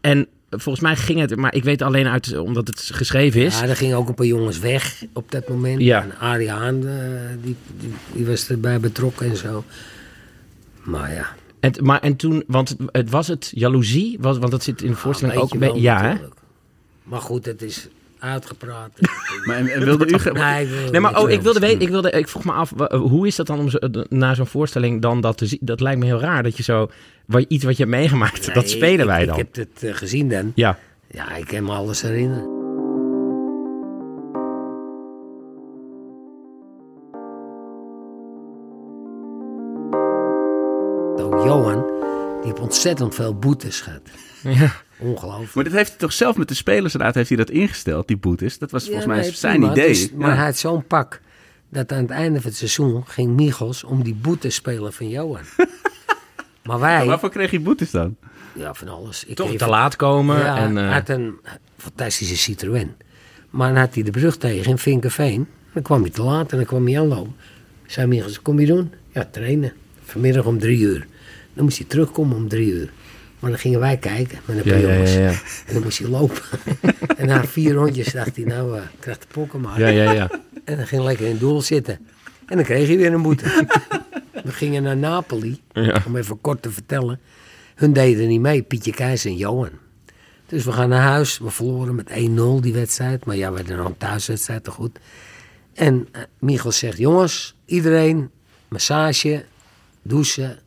[0.01, 1.37] En volgens mij ging het...
[1.37, 2.39] Maar ik weet alleen uit...
[2.39, 3.59] Omdat het geschreven is.
[3.61, 5.81] Ja, er gingen ook een paar jongens weg op dat moment.
[5.81, 6.03] Ja.
[6.03, 6.95] En Ariaan, eh,
[7.43, 9.65] die, die, die was erbij betrokken en zo.
[10.83, 11.27] Maar ja.
[11.61, 14.97] En, maar, en toen, want het was het jaloezie, was, want dat zit in de
[14.97, 15.59] voorstelling ook.
[15.59, 16.09] bij- wel ja, hè?
[16.09, 16.35] natuurlijk.
[17.03, 18.91] Maar goed, het is uitgepraat.
[19.47, 20.19] Maar en, en wilde u...
[20.19, 22.53] ge- nee, ik wil Nee, maar oh, ik wilde weten, ik, wilde, ik vroeg me
[22.53, 25.59] af, hoe is dat dan om zo, na zo'n voorstelling dan dat te zien?
[25.63, 26.91] Dat lijkt me heel raar dat je zo,
[27.49, 29.39] iets wat je hebt meegemaakt, Nee, dat spelen ik- wij dan.
[29.39, 30.53] Ik heb het eh, gezien dan.
[30.55, 30.79] Ja,
[31.11, 32.53] Ja, ik kan me alles herinneren.
[41.17, 41.85] Ook Johan,
[42.41, 44.01] die heeft ontzettend veel boetes gehad.
[44.61, 44.73] ja.
[44.99, 45.55] Ongelooflijk.
[45.55, 48.59] Maar dat heeft hij toch zelf met de spelersraad heeft hij dat ingesteld, die boetes.
[48.59, 49.73] Dat was volgens Ja, mij nee, zijn prima.
[49.73, 49.89] idee.
[49.89, 50.35] Dus- maar Ja.
[50.37, 51.21] hij had zo'n pak
[51.69, 55.41] dat aan het einde van het seizoen ging Michels om die boetes spelen van Johan.
[56.65, 58.17] maar wij, Waarvoor kreeg hij boetes dan?
[58.53, 59.25] ja, van alles.
[59.25, 60.39] Ik toch kreeg te laat komen.
[60.39, 61.35] Ja, en, hij eh, had een
[61.77, 62.93] fantastische Citroën.
[63.51, 65.47] Maar dan had hij de brug tegen in Vinkerveen.
[65.73, 67.35] Dan kwam hij te laat en dan kwam hij aanlopen.
[67.87, 68.93] Zei Michels, kom je doen?
[69.13, 69.73] Ja, trainen.
[70.05, 71.07] Vanmiddag om drie uur.
[71.55, 72.91] Dan moest hij terugkomen om drie uur.
[73.39, 75.15] Maar dan gingen wij kijken met een paar ja, jongens.
[75.15, 75.31] ja, ja.
[75.67, 76.43] En dan moest hij lopen.
[77.17, 79.81] en na vier rondjes dacht hij, nou, eh, ik krijg de pokken maar.
[79.81, 80.31] ja, ja, ja.
[80.65, 81.99] En dan ging hij lekker in het doel zitten.
[82.47, 83.67] En dan kreeg hij weer een boete.
[84.45, 86.03] We gingen naar Napoli, Ja.
[86.07, 87.21] om even kort te vertellen.
[87.75, 89.71] Hun deden niet mee, Pietje Keijs en Johan.
[90.47, 91.39] Dus we gaan naar huis.
[91.39, 93.25] We verloren met 1-0 die wedstrijd.
[93.25, 94.99] Maar ja, we hadden nog een thuiswedstrijd te goed.
[95.75, 98.31] En eh, Michel zegt, jongens, iedereen,
[98.69, 99.45] massage,
[100.03, 100.59] douchen.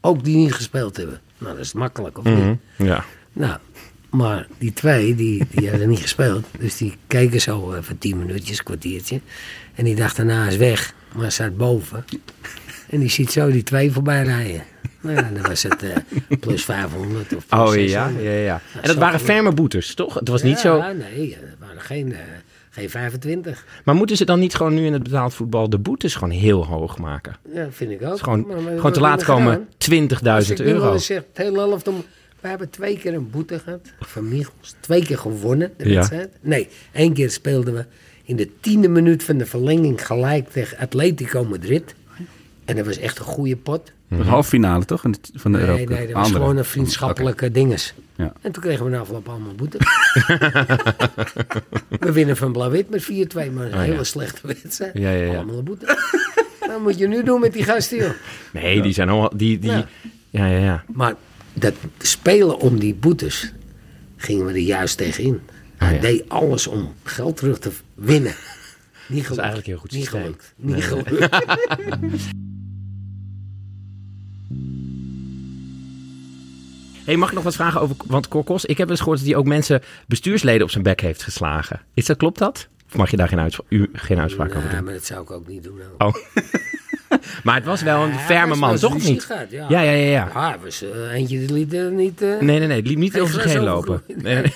[0.00, 1.20] Ook die niet gespeeld hebben.
[1.38, 2.34] Nou, dat is makkelijk, of niet?
[2.36, 3.04] Mhm, ja.
[3.32, 3.58] Nou,
[4.10, 6.46] maar die twee, die, die hadden niet gespeeld.
[6.58, 9.20] Dus die keken zo even tien minuutjes, kwartiertje.
[9.74, 10.94] En die dacht daarna is weg.
[11.12, 12.04] Maar hij staat boven.
[12.90, 14.62] En die ziet zo die twee voorbij rijden.
[15.00, 15.96] Nou ja, dan was het eh,
[16.40, 18.24] plus 500 of plus Oh ja, 600.
[18.24, 18.60] ja, ja.
[18.80, 20.14] En dat waren ferme boetes, toch?
[20.14, 20.92] Het was niet zo.
[20.92, 22.18] nee, het waren geen, eh,
[22.70, 23.66] geen 25.
[23.84, 26.66] Maar moeten ze dan niet gewoon nu in het betaald voetbal de boetes gewoon heel
[26.66, 27.36] hoog maken?
[27.54, 28.18] Ja, vind ik ook.
[28.18, 30.92] Gewoon, Maar gewoon te laat komen, 20.000 Als ik nu wel euro.
[30.92, 32.04] eens zeg, het hele helft om...
[32.40, 34.74] We hebben twee keer een boete gehad van Michels.
[34.80, 35.94] Twee keer gewonnen, de Ja.
[35.94, 36.30] wedstrijd.
[36.40, 37.84] Nee, één keer speelden we
[38.24, 41.94] in de tiende minuut van de verlenging gelijk tegen Atletico Madrid.
[42.68, 43.92] En dat was echt een goede pot.
[44.08, 45.00] De halve finale toch?
[45.34, 46.40] Van de, Nee, Europa nee, dat was Andere.
[46.42, 47.94] gewoon een vriendschappelijke dinges.
[48.16, 48.32] Ja.
[48.40, 49.78] En toen kregen we na afloop allemaal boete.
[52.00, 53.80] we winnen van Blauw-Wit met 4-2, maar een Oh, ja.
[53.80, 54.98] hele slechte wedstrijd.
[54.98, 55.34] Ja, ja, ja.
[55.36, 55.86] Allemaal een boete.
[56.60, 58.10] Wat moet je nu doen met die gasten, joh?
[58.52, 59.32] Nee, die zijn allemaal.
[59.36, 59.86] Die, die, Ja.
[60.30, 60.84] ja, ja.
[60.92, 61.14] Maar
[61.52, 63.52] dat spelen om die boetes
[64.16, 65.40] gingen we er juist tegenin.
[65.76, 66.00] Hij Ah, ja.
[66.00, 68.34] deed alles om geld terug te winnen.
[69.08, 69.42] Niet gelukt.
[69.42, 70.22] eigenlijk een heel goed Niet systeem.
[70.22, 70.52] gelukt.
[70.56, 71.28] Niet gelukt.
[77.08, 77.96] Hey, mag ik nog wat vragen over...
[78.06, 81.22] Want Korkos, ik heb eens gehoord dat hij ook mensen, bestuursleden op zijn bek heeft
[81.22, 81.80] geslagen.
[81.94, 82.68] Is dat, klopt dat?
[82.86, 84.84] Of mag je daar geen, uitspraak, u, geen uitspraak over Nee, doen?
[84.84, 85.76] maar dat zou ik ook niet doen.
[85.98, 86.12] nou.
[86.14, 86.14] Oh.
[87.44, 89.26] maar het was wel een Ja, ferme man, toch of niet?
[89.50, 89.66] ja.
[89.68, 90.10] Ja, ja, ja.
[90.10, 90.30] ja.
[90.34, 92.22] Ja, was eh, eentje die liet er niet...
[92.22, 92.76] eh, Nee, nee, nee.
[92.76, 94.02] Het liep niet over zich heen lopen.
[94.06, 94.54] Nee, nee.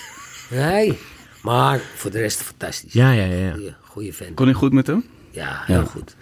[0.51, 0.99] Nee,
[1.43, 2.93] maar voor de rest fantastisch.
[2.93, 3.55] Ja, ja, ja.
[3.57, 3.77] ja.
[3.81, 4.35] Goeie, vent.
[4.35, 5.05] Kon hij goed met hem?
[5.31, 5.85] Ja, heel Ja.
[5.85, 6.17] goed.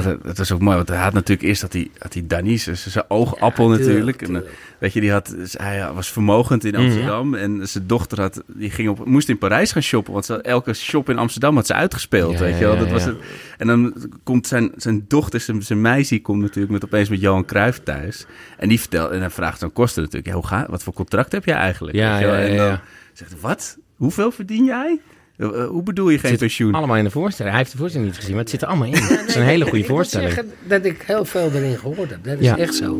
[0.00, 2.64] Dat, dat was ook mooi, want hij had natuurlijk eerst dat hij, had hij Danies,
[2.64, 4.18] dus zijn oogappel Ja, natuurlijk.
[4.18, 7.86] tuurlijk, En, eh, weet je, die had, dus hij was vermogend in Amsterdam en zijn
[7.86, 11.18] dochter had, die ging op, moest in Parijs gaan shoppen, want ze, elke shop in
[11.18, 12.78] Amsterdam had ze uitgespeeld, Ja, weet je wel.
[12.78, 13.16] Dat was het.
[13.58, 17.44] En dan komt zijn, zijn dochter, zijn, zijn meisje, komt natuurlijk met, opeens met Johan
[17.44, 18.26] Cruijff thuis.
[18.58, 21.32] En die vertelt, en dan vraagt zo'n kosten natuurlijk, ja, hoe ga, wat voor contract
[21.32, 21.96] heb jij eigenlijk?
[21.96, 22.34] Ja, Weet je wel?
[22.34, 22.82] ja, ja, En dan ja.
[23.12, 23.78] zegt hij, wat?
[23.96, 25.00] Hoeveel verdien jij?
[25.42, 26.74] Eh, eh, hoe bedoel je geen Het zit pensioen?
[26.74, 27.50] allemaal in de voorstelling.
[27.54, 28.94] Hij heeft de voorstelling niet gezien, maar het zit er allemaal in.
[28.94, 30.32] Het is een hele goede Ik moet voorstelling.
[30.32, 32.24] zeggen dat ik heel veel erin gehoord heb.
[32.24, 32.56] Dat is Ja.
[32.56, 32.98] echt zo.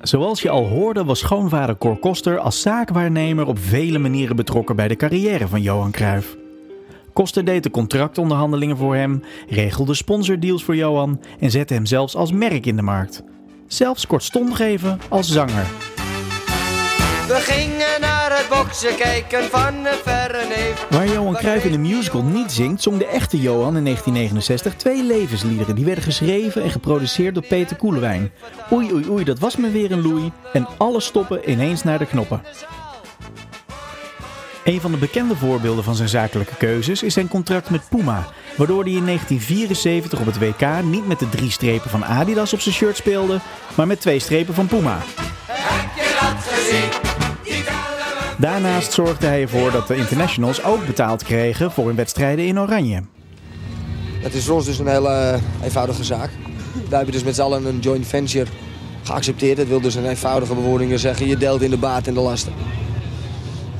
[0.00, 4.88] Zoals je al hoorde was schoonvader Cor Koster als zaakwaarnemer op vele manieren betrokken bij
[4.88, 6.36] de carrière van Johan Cruijff.
[7.12, 12.32] Koster deed de contractonderhandelingen voor hem, regelde sponsordeals voor Johan en zette hem zelfs als
[12.32, 13.22] merk in de markt.
[13.66, 15.66] Zelfs kortstondig even als zanger.
[18.52, 20.86] Boksen kijken van een verre neef.
[20.90, 25.04] Waar Johan Cruijff in de musical niet zingt, zong de echte Johan in 1969 twee
[25.04, 25.74] levensliederen.
[25.74, 28.32] Die werden geschreven en geproduceerd door Peter Koelewijn.
[28.72, 30.32] Oei oei oei, dat was me weer een loei.
[30.52, 32.42] En alle stoppen ineens naar de knoppen.
[34.64, 38.26] Een van de bekende voorbeelden van zijn zakelijke keuzes is zijn contract met Puma.
[38.56, 42.60] Waardoor hij in 1974 op het WK niet met de drie strepen van Adidas op
[42.60, 43.40] zijn shirt speelde,
[43.74, 44.98] maar met twee strepen van Puma.
[48.42, 53.02] Daarnaast zorgde hij ervoor dat de internationals ook betaald kregen voor hun wedstrijden in Oranje.
[54.20, 56.30] Het is voor ons dus een hele eh, eenvoudige zaak.
[56.88, 58.46] Wij hebben dus met z'n allen een joint venture
[59.02, 59.56] geaccepteerd.
[59.56, 62.52] Dat wil dus een eenvoudige bewoordingen zeggen, je deelt in de baat en de lasten.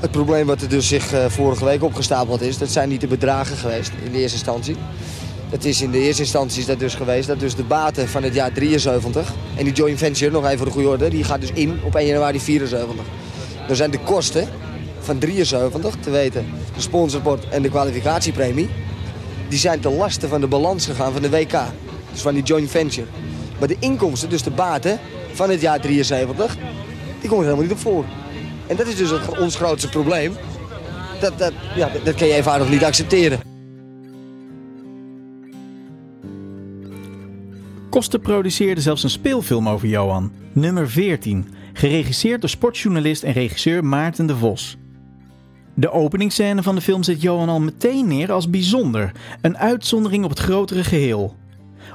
[0.00, 3.06] Het probleem wat er dus zich eh, vorige week opgestapeld is, dat zijn niet de
[3.06, 4.76] bedragen geweest in de eerste instantie.
[5.50, 8.22] Dat is in de eerste instantie is dat dus geweest dat dus de baten van
[8.22, 11.40] het jaar 73 en die joint venture, nog even voor de goede orde, die gaat
[11.40, 13.04] dus in op 1 januari 74.
[13.72, 14.48] Dan zijn de kosten
[15.00, 18.68] van 73, te weten de sponsorport en de kwalificatiepremie,
[19.48, 21.52] die zijn ten laste van de balans gegaan van de WK.
[22.12, 23.06] Dus van die joint venture.
[23.58, 24.98] Maar de inkomsten, dus de baten
[25.32, 26.56] van het jaar 73,
[27.20, 28.04] die komen er helemaal niet op voor.
[28.66, 30.32] En dat is dus ons grootste probleem.
[31.20, 33.40] Dat, dat, ja, dat- dat kan je eenvoudig niet accepteren.
[37.90, 44.26] Koster produceerde zelfs een speelfilm over Johan, nummer 14, geregisseerd door sportjournalist en regisseur Maarten
[44.26, 44.76] de Vos.
[45.74, 50.30] De openingsscène van de film zet Johan al meteen neer als bijzonder, een uitzondering op
[50.30, 51.36] het grotere geheel.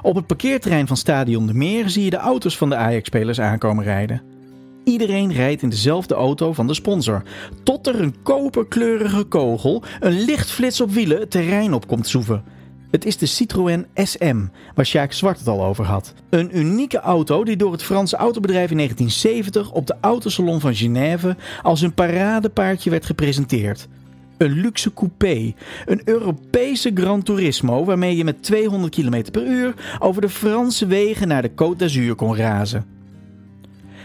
[0.02, 3.84] Op het parkeerterrein van Stadion de Meer zie je de auto's van de Ajax-spelers aankomen
[3.84, 4.22] rijden.
[4.84, 7.22] Iedereen rijdt in dezelfde auto van de sponsor,
[7.62, 12.44] tot er een koperkleurige kogel, een lichtflits op wielen, het terrein op komt zoeven.
[12.90, 16.14] Het is de Citroën SM, waar Sjaak Zwart het al over had.
[16.30, 21.36] Een unieke auto die door het Franse autobedrijf in 1970 op de autosalon van Genève
[21.62, 23.88] als een paradepaardje werd gepresenteerd.
[24.36, 25.54] Een luxe coupé,
[25.86, 31.28] een Europese Gran Turismo waarmee je met 200 km per uur over de Franse wegen
[31.28, 32.86] naar de Côte d'Azur kon razen.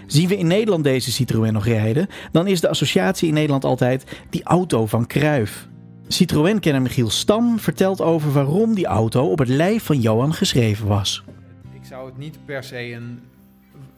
[0.08, 4.04] Zien we in Nederland deze Citroën nog rijden, dan is de associatie in Nederland altijd
[4.30, 5.68] die auto van Kruif.
[6.14, 11.24] Citroën-kenner Michiel Stam vertelt over waarom die auto op het lijf van Johan geschreven was.
[11.74, 13.20] Ik zou het niet per se een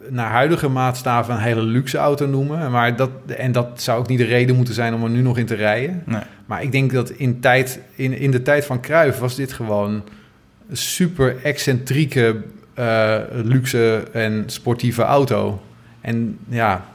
[0.09, 2.71] naar huidige maatstaven een hele luxe auto noemen.
[2.71, 5.37] Maar dat, en dat zou ook niet de reden moeten zijn om er nu nog
[5.37, 6.03] in te rijden.
[6.05, 6.21] Nee.
[6.45, 10.03] Maar ik denk dat in, tijd, in, in de tijd van Cruijff was dit gewoon
[10.69, 15.61] een super excentrieke, eh, luxe en sportieve auto.
[16.01, 16.85] En ja,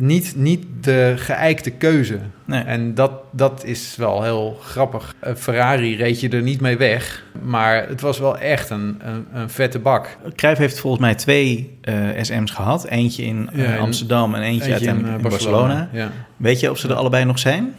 [0.00, 2.18] niet, niet de geëikte keuze.
[2.44, 2.62] Nee.
[2.62, 5.14] En dat, dat is wel heel grappig.
[5.20, 7.24] Een Ferrari reed je er niet mee weg.
[7.42, 10.16] Maar het was wel echt een, een, een vette bak.
[10.34, 12.86] Cruijff heeft volgens mij twee eh, SM's gehad.
[12.86, 15.88] Eentje in eh, Ja, en Amsterdam en eentje, Eentje uiteindelijk eh, in Barcelona.
[15.92, 16.10] Ja.
[16.36, 17.74] Weet je of ze er allebei nog zijn?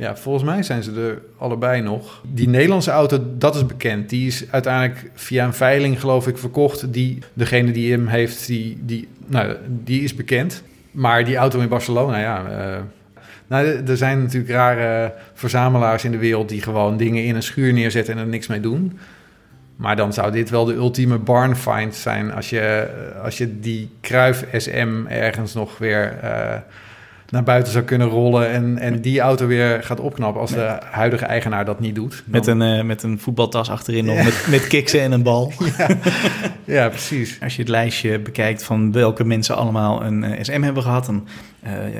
[0.00, 2.22] ja, volgens mij zijn ze er allebei nog.
[2.32, 4.08] Die Nederlandse auto, dat is bekend.
[4.08, 6.92] Die is uiteindelijk via een veiling, geloof ik, verkocht.
[6.92, 10.62] Die, degene die hem heeft, die, die, nou, die is bekend.
[10.90, 12.44] Maar die auto in Barcelona, ja...
[12.46, 12.82] eh,
[13.46, 16.48] nou, er- zijn natuurlijk rare verzamelaars in de wereld...
[16.48, 18.98] die gewoon dingen in een schuur neerzetten en er niks mee doen.
[19.76, 22.32] Maar dan zou dit wel de ultieme barn find zijn...
[22.32, 22.88] als je,
[23.22, 26.18] als je die Kruif SM ergens nog weer...
[26.22, 26.56] eh,
[27.30, 31.24] naar buiten zou kunnen rollen en, en die auto weer gaat opknappen als de huidige
[31.24, 32.22] eigenaar dat niet doet.
[32.26, 35.52] Met een, eh, met een voetbaltas achterin nog, met, met kiksen en een bal.
[36.64, 37.38] Ja, precies.
[37.42, 41.06] Als je het lijstje bekijkt van welke mensen allemaal een eh, SM hebben gehad.
[41.06, 41.26] Dan,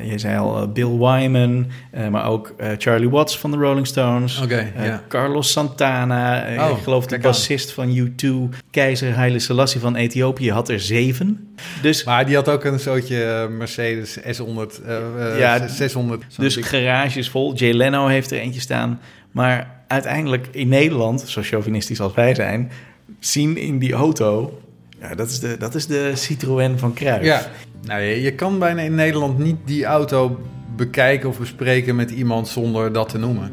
[0.04, 3.86] je zei al eh, Bill Wyman, eh, maar ook eh, Charlie Watts van de Rolling
[3.86, 4.40] Stones.
[4.48, 4.94] Eh.
[5.08, 7.20] Carlos Santana, eh, Oh, ik geloof de aan.
[7.20, 8.28] bassist van U2.
[8.70, 11.54] Keizer Haile Selassie van Ethiopië had er zeven.
[11.82, 14.96] Dus, Maar die had ook een soortje eh, Mercedes S100, eh,
[15.32, 16.24] eh, Ja, 600.
[16.28, 17.54] zo'n dus garages vol.
[17.54, 19.00] Jay Leno heeft er eentje staan.
[19.30, 22.70] Maar uiteindelijk in Nederland, zo chauvinistisch als wij zijn...
[23.18, 24.58] zien in die auto...
[25.00, 27.24] Ja, dat, is de, dat is de Citroën van Kruijff.
[27.24, 27.50] Ja,
[27.82, 30.40] nou, je, je kan bijna in Nederland niet die auto
[30.76, 33.52] bekijken of bespreken met iemand zonder dat te noemen.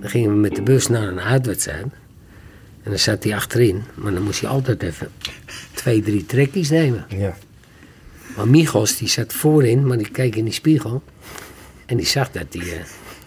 [0.00, 1.86] Dan gingen we met de bus naar een uitwedstrijd.
[2.82, 3.82] En dan zat hij achterin.
[3.94, 5.08] Maar dan moest je altijd even
[5.74, 7.06] twee, drie trekjes nemen.
[7.08, 7.36] Ja.
[8.36, 11.02] Maar Michels die zat voorin, maar die keek in die spiegel.
[11.86, 12.62] En die zag dat hij...
[12.62, 12.84] eh,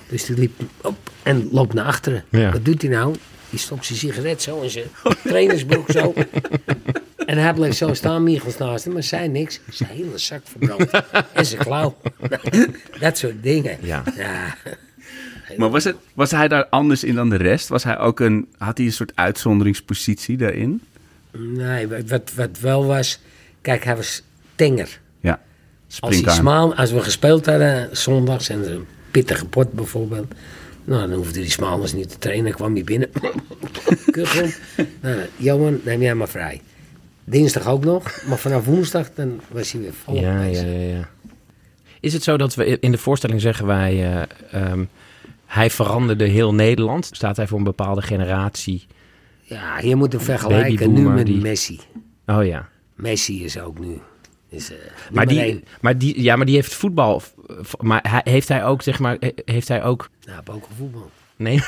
[0.10, 2.23] dus die liep op en loopt naar achteren.
[2.29, 2.51] Ja.
[2.51, 3.15] Wat doet hij nou?
[3.49, 4.86] Die stopt zijn sigaret zo in zijn
[5.23, 6.13] trainersbroek zo.
[7.25, 9.60] En hij bleef zo staan, Michels naast hem, maar zei niks.
[9.69, 10.89] Zijn hele zak verbrand.
[11.34, 11.97] en zijn klauw.
[12.99, 13.77] dat soort dingen.
[13.81, 14.03] Ja.
[14.15, 14.55] ja.
[15.57, 17.67] Maar was, het, was hij daar anders in dan de rest?
[17.67, 20.81] Was hij ook een, had hij een soort uitzonderingspositie daarin?
[21.31, 23.19] Nee, wat- wat, wel was...
[23.62, 24.21] Kijk, hij was
[24.55, 24.99] tenger.
[25.19, 25.39] Ja,
[25.99, 30.34] Als, hij smaal, als we gespeeld hadden, zondags, en een pittige pot bijvoorbeeld...
[30.91, 32.43] Nou, dan hoefde die Smaalers niet te trainen.
[32.45, 33.10] Dan kwam hij binnen.
[34.12, 34.47] Kuchel.
[35.01, 36.62] nou, Johan, neem jij maar vrij.
[37.23, 38.21] Dinsdag ook nog.
[38.27, 41.10] Maar vanaf woensdag, dan was hij weer vol Ja, ja, ja, ja.
[41.99, 43.91] Is het zo dat we in de voorstelling zeggen wij...
[44.51, 44.84] eh, ehm,
[45.45, 47.10] hij veranderde heel Nederland?
[47.12, 48.86] Staat hij voor een bepaalde generatie?
[49.41, 51.80] Ja, je moet hem vergelijken nu met die- Messi.
[52.25, 52.69] Oh ja.
[52.95, 53.97] Messi is ook nu.
[54.52, 54.78] Is, eh,
[55.12, 55.64] Maar die, één.
[55.82, 57.22] maar die, ja, maar die heeft voetbal.
[57.80, 60.10] Maar heeft hij ook, zeg maar, he- heeft hij ook.
[60.26, 61.12] Nou, heb ook voetbal.
[61.36, 61.64] Nee,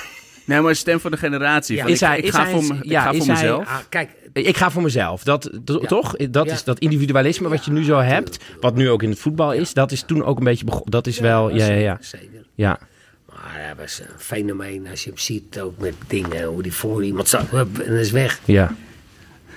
[0.46, 1.76] Nee, maar stem voor de generatie.
[1.76, 3.26] Ja, is ik, hij- ik is ga hij- voor, me- ik ja, ga is voor
[3.26, 3.67] hij- mezelf.
[3.67, 5.24] Ah, kijk, ik ga voor mezelf.
[5.24, 5.88] Dat, dat- Ja.
[5.88, 6.15] toch?
[6.15, 6.54] Dat Ja.
[6.54, 9.74] is dat individualisme wat je nu zo hebt, wat nu ook in het voetbal is.
[9.74, 10.91] Dat is toen ook een beetje begonnen.
[10.91, 12.46] Dat is wel, ja, ja, ja, Zeker.
[12.56, 12.80] ja.
[13.30, 17.04] Maar hij was een fenomeen als je hem ziet, ook met dingen, hoe die voor
[17.04, 17.46] iemand zat
[17.86, 18.39] en is weg.
[18.46, 18.76] ja.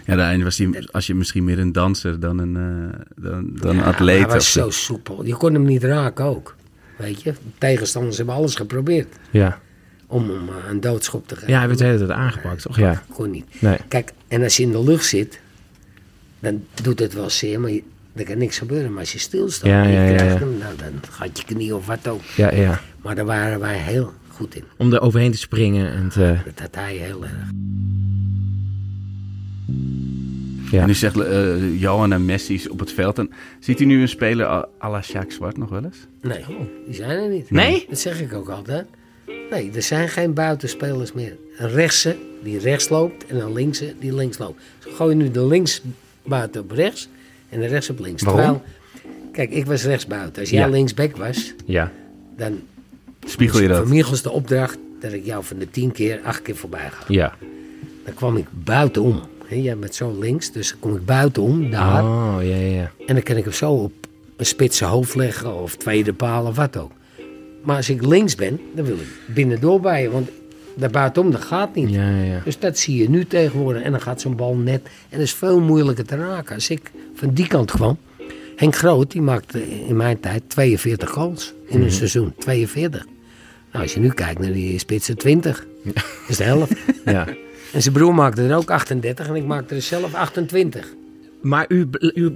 [0.06, 3.70] Ja, daarin was hij, als je misschien meer een danser dan een, eh, dan, dan
[3.70, 4.18] een Ja, atleet.
[4.18, 4.70] Hij was of zo.
[4.70, 5.24] soepel.
[5.24, 6.54] Je kon hem niet raken ook.
[6.96, 9.58] Weet je, tegenstanders hebben alles geprobeerd Ja,
[10.06, 11.50] om hem eh, een doodschop te geven.
[11.50, 12.76] ja hij werd de hele tijd aangepakt, toch?
[12.78, 13.02] Ja.
[13.12, 13.46] Kon niet.
[13.58, 13.76] Nee.
[13.88, 15.40] Kijk, en als je in de lucht zit,
[16.40, 17.82] dan doet het wel zeer, maar je,
[18.14, 18.90] er kan niks gebeuren.
[18.90, 21.44] Maar als je stilstaat Ja, en je ja, ja, krijgt hem, nou, dan gaat je
[21.44, 22.22] knie of wat ook.
[22.36, 22.80] Ja, ja.
[23.02, 24.64] Maar daar waren wij heel goed in.
[24.76, 27.32] Om er overheen te springen en te, Dat had hij heel erg.
[30.70, 30.80] Ja.
[30.80, 33.18] En nu zegt eh, Johan en Messi's op het veld.
[33.18, 35.96] En ziet u nu een speler à la Sjaak Zwart nog wel eens?
[36.22, 36.44] Nee,
[36.86, 37.50] die zijn er niet.
[37.50, 37.86] Nee?
[37.88, 38.86] Dat zeg ik ook altijd.
[39.50, 41.36] Nee, er zijn geen buitenspelers meer.
[41.58, 44.62] Een rechtse die rechts loopt en een linkse die links loopt.
[44.78, 45.82] Ze gooien nu de links
[46.24, 47.08] buiten op rechts
[47.48, 48.22] en de rechts op links.
[48.22, 48.40] Waarom?
[48.42, 48.62] Terwijl,
[49.32, 50.40] kijk, ik was rechts buiten.
[50.40, 50.68] Als jij Ja.
[50.68, 51.92] linksback was, ja.
[52.36, 52.60] dan
[53.26, 53.86] Spiegel je was dat?
[53.86, 57.04] van Michels de opdracht dat ik jou van de tien keer acht keer voorbij ga.
[57.08, 57.34] Ja.
[58.04, 59.20] Dan kwam ik buitenom.
[59.48, 62.04] Jij bent zo links, dus dan kom ik buitenom, daar.
[62.04, 62.90] Oh, ja, ja, ja.
[63.06, 63.92] En dan kan ik hem zo op
[64.36, 66.90] een spitse hoofd leggen of tweede paal of wat ook.
[67.62, 70.10] Maar als ik links ben, dan wil ik binnendoor bij je.
[70.10, 70.28] Want
[70.74, 71.90] daar buitenom, dat gaat niet.
[71.90, 72.40] Ja, ja, ja.
[72.44, 73.82] Dus dat zie je nu tegenwoordig.
[73.82, 74.82] En dan gaat zo'n bal net.
[74.84, 76.54] En dat is veel moeilijker te raken.
[76.54, 77.98] Als ik van die kant kwam.
[78.56, 82.34] Henk Groot, die maakte in mijn tijd 42 goals in een seizoen.
[82.38, 83.06] 42.
[83.72, 85.66] Nou, als je nu kijkt naar die spitsen 20.
[85.82, 86.72] Dat is de helft.
[87.04, 87.26] ja.
[87.72, 90.86] En zijn broer maakte er ook 38 en ik maakte er zelf 28.
[91.42, 92.30] Maar u, u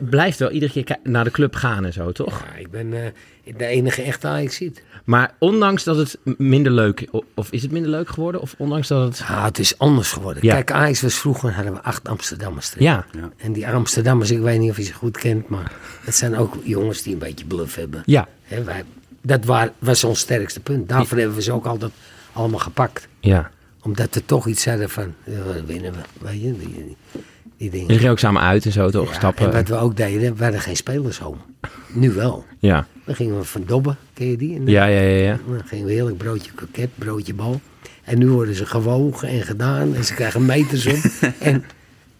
[0.00, 2.42] blijft wel iedere keer naar de club gaan en zo, toch?
[2.46, 4.82] Ja, ik ben eh, de enige echte Ajax-ziet.
[5.04, 7.06] Maar ondanks dat het minder leuk...
[7.34, 8.40] Of is het minder leuk geworden?
[8.40, 9.18] Of ondanks dat het...
[9.28, 10.46] Ja, het is anders geworden.
[10.46, 10.54] Ja.
[10.54, 12.70] Kijk, Ajax was vroeger, hadden we acht Amsterdammers.
[12.74, 12.82] erin.
[12.84, 15.72] Ja, En die Amsterdammers, ik weet niet of je ze goed kent, maar
[16.04, 18.02] het zijn ook jongens die een beetje bluff hebben.
[18.06, 18.84] ja, Hè, wij,
[19.22, 20.88] dat wa- was ons sterkste punt.
[20.88, 21.92] Daarvoor hebben we ze ook altijd
[22.32, 23.08] allemaal gepakt.
[23.20, 23.50] ja.
[23.82, 25.14] Omdat we toch iets hadden van,
[25.66, 25.98] winnen we.
[26.20, 26.96] Weet je, die, die,
[27.56, 27.86] die dingen.
[27.86, 29.08] En ze gingen ook samen uit en zo, toch?
[29.08, 29.46] Ja, Stappen.
[29.46, 31.36] En wat we ook deden, we hadden geen spelershome.
[31.92, 32.44] Nu wel.
[32.58, 34.62] Ja, Dan gingen we van Dobben, ken je die?
[34.64, 35.22] Ja, ja, ja.
[35.24, 35.38] ja.
[35.48, 37.60] Dan gingen we heerlijk broodje kroket, broodje bal.
[38.04, 39.94] En nu worden ze gewogen en gedaan.
[39.94, 40.98] En ze krijgen meters op.
[41.38, 41.64] en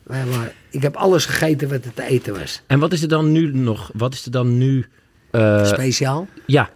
[0.03, 2.63] wij waren, ik heb alles gegeten wat er te eten was.
[2.67, 3.91] En wat is er dan nu nog?
[3.95, 4.87] Wat is er dan nu...
[5.31, 6.27] eh, Speciaal.
[6.47, 6.71] ja.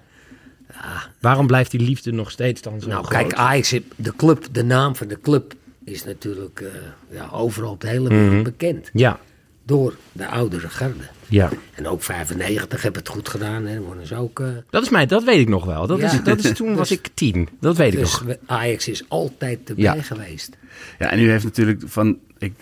[1.20, 3.18] Waarom blijft die liefde nog steeds dan zo Nou, groot?
[3.20, 6.68] kijk, Ajax, de club, de naam van de club is natuurlijk eh,
[7.16, 8.18] ja, overal op de hele Mhm.
[8.18, 8.90] wereld bekend.
[8.92, 9.18] Ja,
[9.64, 11.02] Door de oudere garde.
[11.28, 11.48] ja.
[11.74, 13.66] En ook 95 hebben het goed gedaan.
[13.66, 13.80] Hè.
[13.80, 15.86] Worden ze ook, eh, Dat is mij, dat weet ik nog wel.
[15.86, 16.12] Dat Ja.
[16.12, 17.48] is, dat is, toen was Dus- ik tien.
[17.60, 18.22] Dat weet ik dus nog.
[18.22, 20.02] we- Ajax is altijd erbij Ja.
[20.02, 20.56] geweest.
[20.98, 22.52] Ja, en u heeft natuurlijk van, ik,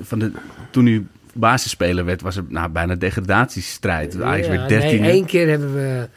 [0.00, 0.30] van de,
[0.70, 4.20] toen u basisspeler werd, was het nou, bijna degradatiestrijd.
[4.22, 5.00] Ajax Ja, werd 13.
[5.00, 6.08] Nee, één keer hebben we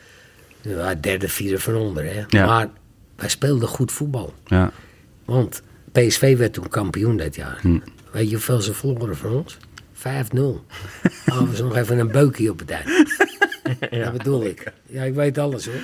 [0.63, 2.03] ja, derde, vierde van onder.
[2.03, 2.23] Hè.
[2.27, 2.45] Ja.
[2.45, 2.69] Maar
[3.15, 4.33] wij speelden goed voetbal.
[4.45, 4.71] Ja.
[5.25, 7.57] Want PSV werd toen kampioen dat jaar.
[7.61, 7.79] Hm.
[8.11, 9.57] Weet je hoeveel ze verloren van ons?
[9.93, 10.01] 5-0.
[11.25, 13.15] Hadden ze nog even een beukje op het eind.
[14.03, 14.71] Dat bedoel ik.
[14.85, 15.75] Ja, ik weet alles hoor.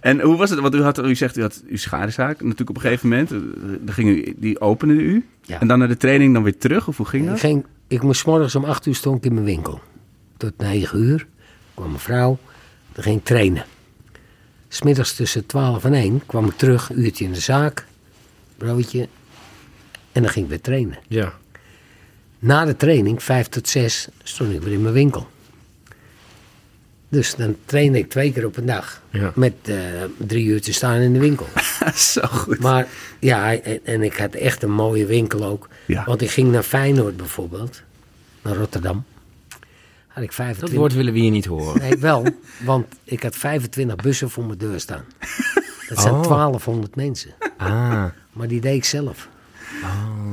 [0.00, 0.58] En hoe was het?
[0.60, 3.30] Want u, had, u zegt, u had uw schadezaak natuurlijk op een gegeven moment.
[3.32, 3.38] eh,
[3.80, 5.26] Dan ging u, die opende u.
[5.42, 5.60] Ja.
[5.60, 6.88] En dan naar de training dan weer terug?
[6.88, 7.40] Of hoe ging Ik, dat?
[7.40, 9.80] ging, ik moest morgens om 8 uur stond ik in mijn winkel.
[10.36, 11.26] Tot 9 uur
[11.74, 12.38] kwam mijn vrouw.
[12.92, 13.64] Dan ging ik trainen.
[14.74, 17.86] Smiddags tussen 12 en 1 kwam ik terug, uurtje in de zaak,
[18.56, 19.08] broodje.
[20.12, 20.98] En dan ging ik weer trainen.
[21.08, 21.32] Ja.
[22.38, 25.28] Na de training, 5 tot 6, stond ik weer in mijn winkel.
[27.08, 29.02] Dus dan trainde ik twee keer op een dag.
[29.10, 29.32] Ja.
[29.34, 29.76] Met eh,
[30.16, 31.46] drie uur te staan in de winkel.
[31.94, 32.58] Zo goed.
[32.58, 35.68] Maar ja, en, en ik had echt een mooie winkel ook.
[35.86, 36.04] Ja.
[36.04, 37.82] Want ik ging naar Feyenoord bijvoorbeeld,
[38.42, 39.04] naar Rotterdam.
[40.12, 40.68] Had ik 25...
[40.68, 41.80] Dat woord willen we hier niet horen.
[41.80, 42.26] Nee, wel,
[42.64, 45.04] want ik had 25 bussen voor mijn deur staan.
[45.88, 46.22] Dat zijn Oh.
[46.22, 47.30] 1200 mensen.
[47.56, 48.04] Ah.
[48.32, 49.28] Maar die deed ik zelf.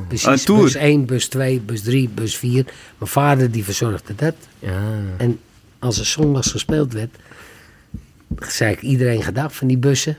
[0.07, 0.61] Precies, Een tour.
[0.61, 2.65] bus 1, bus 2, bus 3, bus 4.
[2.97, 4.35] Mijn vader die verzorgde dat.
[4.59, 4.81] Ja.
[5.17, 5.39] En
[5.79, 7.15] als er zondags gespeeld werd,
[8.39, 10.17] zei ik iedereen gedag van die bussen.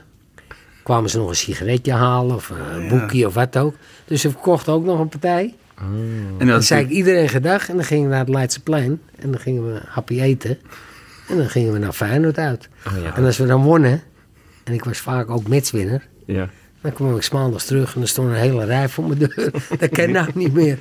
[0.83, 3.75] Kwamen ze nog een sigaretje halen of een boekje of wat ook.
[4.05, 5.55] Dus ze verkochten ook nog een partij.
[5.81, 9.01] En Dan dat zei ik iedereen gedag en dan gingen we naar het Leidseplein.
[9.19, 10.57] En dan gingen we happy eten.
[11.27, 12.69] En dan gingen we naar Feyenoord uit.
[12.87, 13.15] Oh, ja.
[13.15, 14.01] En als we dan wonnen,
[14.63, 16.07] en ik was vaak ook matchwinner...
[16.25, 16.49] ja.
[16.81, 19.51] Dan kwam ik 's maandags terug en er stond een hele rij voor mijn deur.
[19.79, 20.77] dat ken ik nou niet meer.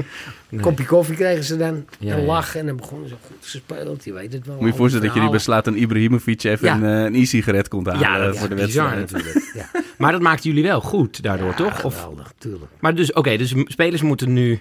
[0.50, 1.84] Een kopje koffie kregen ze dan.
[1.98, 2.26] Ja, en ja.
[2.26, 2.60] lachen.
[2.60, 4.04] En dan begonnen ze goed gespeeld.
[4.04, 4.56] Je weet het wel.
[4.60, 6.74] Moet je voorstellen dat je die beslaat aan Ibrahimovic even Ja.
[6.74, 9.24] een, eh, een e-sigaret komt halen Ja, voor de bizar wedstrijd.
[9.24, 9.50] natuurlijk.
[9.72, 11.84] Ja, Maar dat maakten jullie wel goed daardoor, toch?
[11.84, 12.70] Of, geweldig, tuurlijk.
[12.80, 14.60] maar dus, oké, dus spelers moeten nu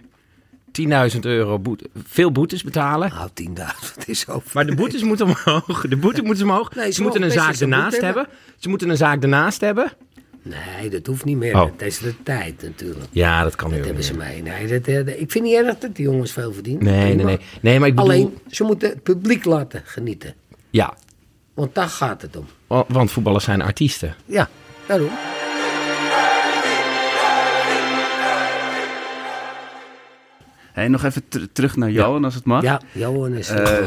[1.13, 3.09] 10.000 euro boete, veel boetes betalen.
[3.09, 4.41] Nou, 10.000 is zo.
[4.53, 5.85] Maar de boetes moeten omhoog.
[5.87, 6.75] De boete moeten omhoog.
[6.75, 8.27] Nee, ze ze moeten een zaak ernaast hebben.
[8.57, 9.91] Ze moeten een zaak ernaast hebben.
[10.41, 11.55] Nee, dat hoeft niet meer.
[11.55, 11.61] Oh.
[11.77, 13.05] Dat is de tijd natuurlijk.
[13.11, 14.41] Ja, dat kan Dat nu hebben ze mee.
[14.41, 16.83] Nee, dat, eh, ik vind niet erg dat die jongens veel verdienen.
[16.83, 17.39] Nee, nee, nee.
[17.61, 18.11] Nee, maar ik bedoel...
[18.11, 20.33] Alleen, ze moeten het publiek laten genieten.
[20.69, 20.93] Ja,
[21.53, 22.45] Want daar gaat het om.
[22.67, 24.15] wa- want voetballers zijn artiesten.
[24.25, 24.49] Ja,
[24.87, 25.09] daarom.
[30.79, 32.61] Hey, nog even ter- terug naar Johan, als het mag.
[32.63, 33.49] Ja, Johan is...
[33.49, 33.77] Eh,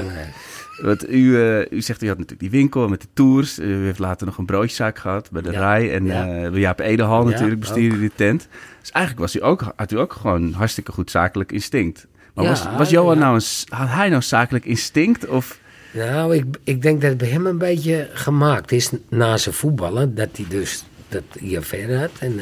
[0.83, 3.59] Want u, eh, u zegt, u had natuurlijk die winkel met de tours.
[3.59, 5.59] U heeft later nog een broodjeszaak gehad bij de Ja.
[5.59, 5.95] Rij.
[5.95, 6.51] En Ja.
[6.51, 8.49] bij Jaap Edehal Ja, natuurlijk bestuurde die tent.
[8.81, 12.07] Dus eigenlijk was u ook, had u ook gewoon hartstikke goed zakelijk instinct.
[12.35, 15.27] Maar was, was Johan nou een, had hij nou zakelijk instinct?
[15.29, 15.59] Of,
[15.91, 20.15] Nou, ik, ik denk dat het bij hem een beetje gemaakt is na zijn voetballen.
[20.15, 22.11] Dat hij dus dat hij verder had.
[22.19, 22.41] En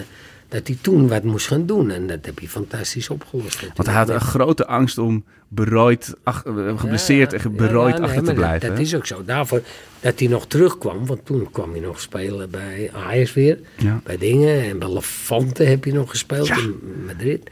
[0.51, 1.91] dat hij toen wat moest gaan doen.
[1.91, 3.61] En dat heb hij fantastisch opgelost.
[3.75, 8.25] want hij had een grote angst om berooid, ach, eh, geblesseerd en berooid achter te
[8.25, 8.69] dat- blijven.
[8.69, 8.83] Dat, hè?
[8.85, 9.25] is ook zo.
[9.25, 9.63] Daarvoor
[10.01, 11.07] dat hij nog terugkwam.
[11.07, 13.59] Want toen kwam hij nog spelen bij Ajax weer.
[13.77, 14.01] Ja.
[14.05, 14.63] Bij dingen.
[14.65, 16.57] En bij Lafante heb je nog gespeeld Ja.
[16.57, 16.75] in
[17.07, 17.51] Madrid.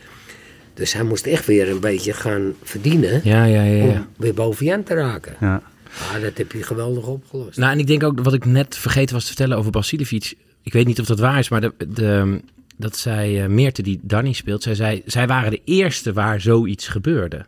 [0.75, 3.21] Dus hij moest echt weer een beetje gaan verdienen.
[3.25, 3.85] Ja, ja, ja.
[3.85, 3.93] ja.
[3.93, 5.37] Om weer boven Jan te raken.
[5.41, 5.63] Ja.
[6.15, 7.59] Ah, dat heb je geweldig opgelost.
[7.59, 10.35] Nou, en ik denk ook wat ik net vergeten was te vertellen over Basilivic.
[10.63, 12.41] Ik weet niet of dat waar is, maar de, de,
[12.79, 16.88] dat zij, uh, Meerte die Danny speelt, zij, zei, zij waren de eerste waar zoiets
[16.88, 17.47] gebeurde.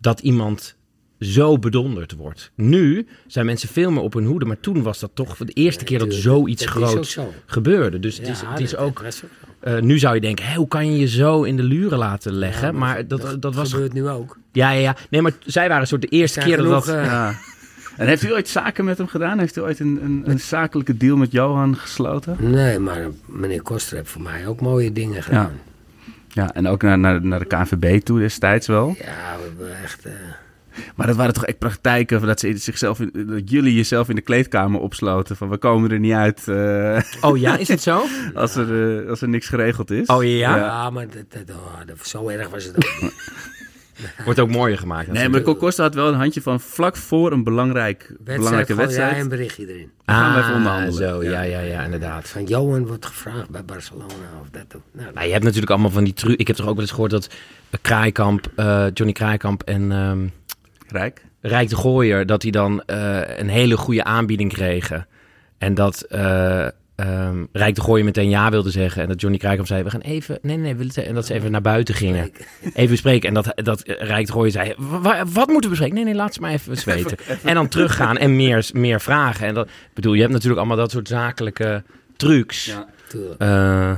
[0.00, 0.76] Dat iemand
[1.20, 2.50] zo bedonderd wordt.
[2.54, 5.84] Nu zijn mensen veel meer op hun hoede, maar toen was dat toch de eerste
[5.84, 7.32] keer dat zoiets Dat groots zo.
[7.46, 7.98] gebeurde.
[7.98, 9.02] Dus het Ja, is, het is ook,
[9.60, 12.32] eh, nu zou je denken, hé, hoe kan je je zo in de luren laten
[12.32, 12.66] leggen?
[12.72, 13.72] Ja, maar dat, dat, was...
[13.72, 14.38] gebeurt nu ook.
[14.52, 14.96] Ja, ja, ja.
[15.10, 16.88] Nee, maar zij waren een soort de eerste keer dat dat...
[16.88, 17.34] eh, Ja.
[17.98, 19.38] En heeft u ooit zaken met hem gedaan?
[19.38, 22.36] Heeft u ooit een, een, een zakelijke deal met Johan gesloten?
[22.38, 25.52] Nee, maar meneer Koster heeft voor mij ook mooie dingen gedaan.
[26.28, 28.88] Ja, en ook naar, naar, naar de KNVB toe destijds wel.
[28.98, 30.04] Ja, we hebben echt...
[30.04, 30.12] eh,
[30.94, 34.20] Maar dat waren toch echt praktijken dat, ze zichzelf in, dat jullie jezelf in de
[34.20, 35.36] kleedkamer opsloten.
[35.36, 38.02] Van we komen er niet uit eh, Oh ja, is het zo?
[38.34, 40.06] als, er, eh, als er niks geregeld is.
[40.06, 40.56] Oh ja?
[40.56, 43.10] ja, maar dat, dat, oh, dat- zo erg was het ook.
[44.24, 45.12] Wordt ook mooier gemaakt.
[45.12, 48.84] Nee, maar Costa had wel een handje van vlak voor een belangrijk, Wedstrijd, belangrijke gewoon,
[48.84, 49.16] wedstrijd.
[49.16, 49.90] Ja, een berichtje erin.
[50.04, 51.08] Dan gaan we even Ah, onderhandelen.
[51.08, 52.28] Zo, ja, ja, ja, inderdaad.
[52.28, 54.82] Van Johan wordt gevraagd bij Barcelona of dat ook.
[54.92, 56.38] Nou, Nou, je hebt natuurlijk allemaal van die truc.
[56.40, 57.28] Ik heb toch ook wel eens gehoord dat
[57.80, 60.26] Kraaikamp, eh, Johnny Kraaikamp en ehm,
[60.88, 61.22] Rijk.
[61.40, 65.06] Rijk de Gooier, dat die dan eh, een hele goede aanbieding kregen.
[65.58, 66.66] En dat eh,
[66.98, 69.02] ehm, Rijk de Gooier meteen ja wilde zeggen.
[69.02, 70.38] En dat Johnny Kraaikamp zei, we gaan even...
[70.42, 72.30] Nee, nee, willen En dat ze even naar buiten gingen.
[72.74, 73.28] Even bespreken.
[73.28, 75.94] En dat, dat Rijk de Gooier zei, "Wa- wa- wat moeten we bespreken?
[75.94, 77.16] Nee, nee, laat ze maar even zweten.
[77.44, 79.46] En dan teruggaan en meer, meer vragen.
[79.46, 81.82] En dat, bedoel, je hebt natuurlijk allemaal dat soort zakelijke
[82.16, 82.64] trucs.
[82.64, 82.86] Ja.
[83.38, 83.90] Eh,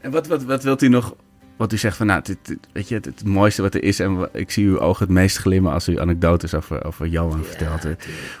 [0.00, 1.14] En wat, wat, wat wilt u nog...
[1.56, 4.00] Wat u zegt van, nou, dit, dit- weet je, het, het mooiste wat er is...
[4.00, 7.82] en ik zie uw ogen het meest glimmen als u anekdotes over, over Johan vertelt.
[7.82, 7.92] hè.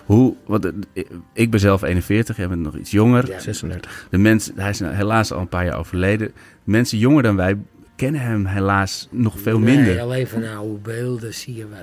[0.04, 3.28] Hoe, wat, eh, ik ben zelf 41, jij bent nog iets jonger.
[3.28, 3.38] Ja.
[3.40, 4.06] 36.
[4.10, 6.32] De mensen, hij is nou helaas al een paar jaar overleden.
[6.64, 7.56] Mensen jonger dan wij
[7.96, 10.00] kennen hem helaas nog veel Nee, minder.
[10.00, 11.78] alleen van oude beelden zie je wat.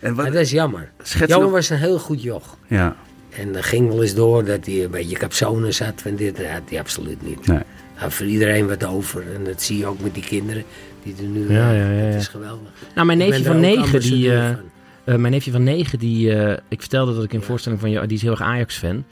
[0.00, 0.90] En Maar wat, dat is jammer.
[1.26, 2.56] Johan nog- was een heel goed joch.
[2.66, 2.96] Ja,
[3.36, 6.36] En er ging wel eens door dat hij een beetje capsones zat van dit.
[6.36, 7.46] Dat had hij absoluut niet.
[7.46, 7.58] nee.
[7.98, 9.34] Had voor iedereen wat over.
[9.34, 10.64] En dat zie je ook met die kinderen
[11.02, 11.52] die er nu...
[11.52, 12.04] Ja, eh, ja, ja, ja.
[12.04, 12.68] Het is geweldig.
[12.94, 14.56] Nou, mijn Ik neefje ben van negen, die, eh, eh,
[15.04, 18.16] mijn neefje van negen, die, eh, ik vertelde dat ik in voorstelling van jou, die
[18.16, 19.04] is heel erg Ajax-fan.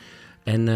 [0.43, 0.69] En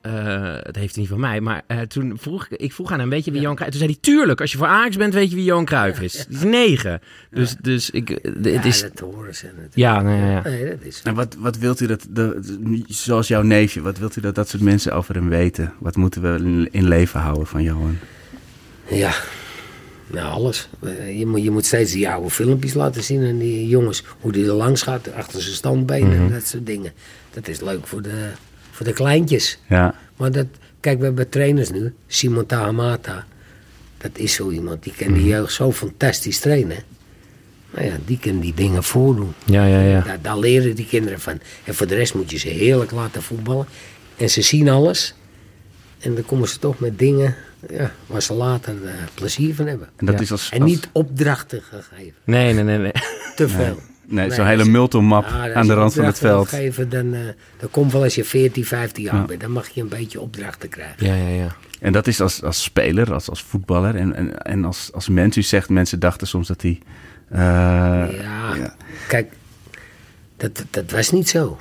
[0.00, 2.98] eh dat heeft hij niet van mij, maar eh, toen vroeg ik, ik vroeg aan
[2.98, 3.80] hem, weet je wie Johan Cruijff is?
[3.80, 6.26] Toen zei hij, tuurlijk, als je voor Ajax bent, weet je wie Johan Cruijff is.
[6.28, 7.00] Die is negen.
[7.30, 9.74] Dus, dus ik, eh, het Ja, is, dat horen ze natuurlijk.
[9.74, 10.42] ja, nou ja, ja.
[10.42, 11.00] Nee, dat is...
[11.04, 14.48] En wat, wat wilt u dat, de, zoals jouw neefje, wat wilt u dat dat
[14.48, 15.72] soort mensen over hem weten?
[15.78, 17.98] Wat moeten we in, in leven houden van Johan?
[18.88, 19.12] Ja,
[20.06, 20.68] nou alles.
[21.16, 24.46] Je moet, je moet steeds die oude filmpjes laten zien en die jongens, hoe die
[24.46, 26.92] er langs gaat, achter zijn standbenen en dat soort dingen.
[27.30, 28.28] Dat is leuk voor de,
[28.80, 29.58] voor de kleintjes.
[29.68, 30.46] Ja, Maar dat,
[30.80, 33.26] kijk, we hebben trainers nu, Simon Tahamata.
[33.98, 34.82] dat is zo iemand.
[34.82, 36.76] Die kan die jeugd zo fantastisch trainen.
[37.70, 39.32] Nou ja, die kan die dingen voordoen.
[39.44, 40.00] Ja, ja, ja.
[40.00, 41.40] Daar, daar leren die kinderen van.
[41.64, 43.66] En voor de rest moet je ze heerlijk laten voetballen.
[44.16, 45.14] En ze zien alles.
[45.98, 47.34] En dan komen ze toch met dingen
[47.70, 49.88] ja, waar ze later eh, plezier van hebben.
[49.96, 50.20] En dat Ja.
[50.20, 52.14] is als, En niet opdrachten gegeven.
[52.24, 52.92] Nee, nee, nee, nee.
[53.36, 53.64] Te veel.
[53.64, 53.74] nee,
[54.10, 56.48] zo'n als hele multomap als aan de rand van het veld.
[56.48, 57.20] Geven, dan, eh,
[57.58, 59.24] dan komt wel als je 14, 15 jaar Ja.
[59.24, 59.40] bent.
[59.40, 61.06] Dan mag je een beetje opdrachten krijgen.
[61.06, 61.56] Ja, ja, ja.
[61.80, 65.36] En dat is als, als speler, als, als voetballer en, en, en als, als mens.
[65.36, 66.78] U zegt, mensen dachten soms dat hij...
[67.28, 67.38] eh,
[68.22, 68.74] ja, ja.
[69.08, 69.32] kijk,
[70.36, 71.58] dat, dat, was niet zo.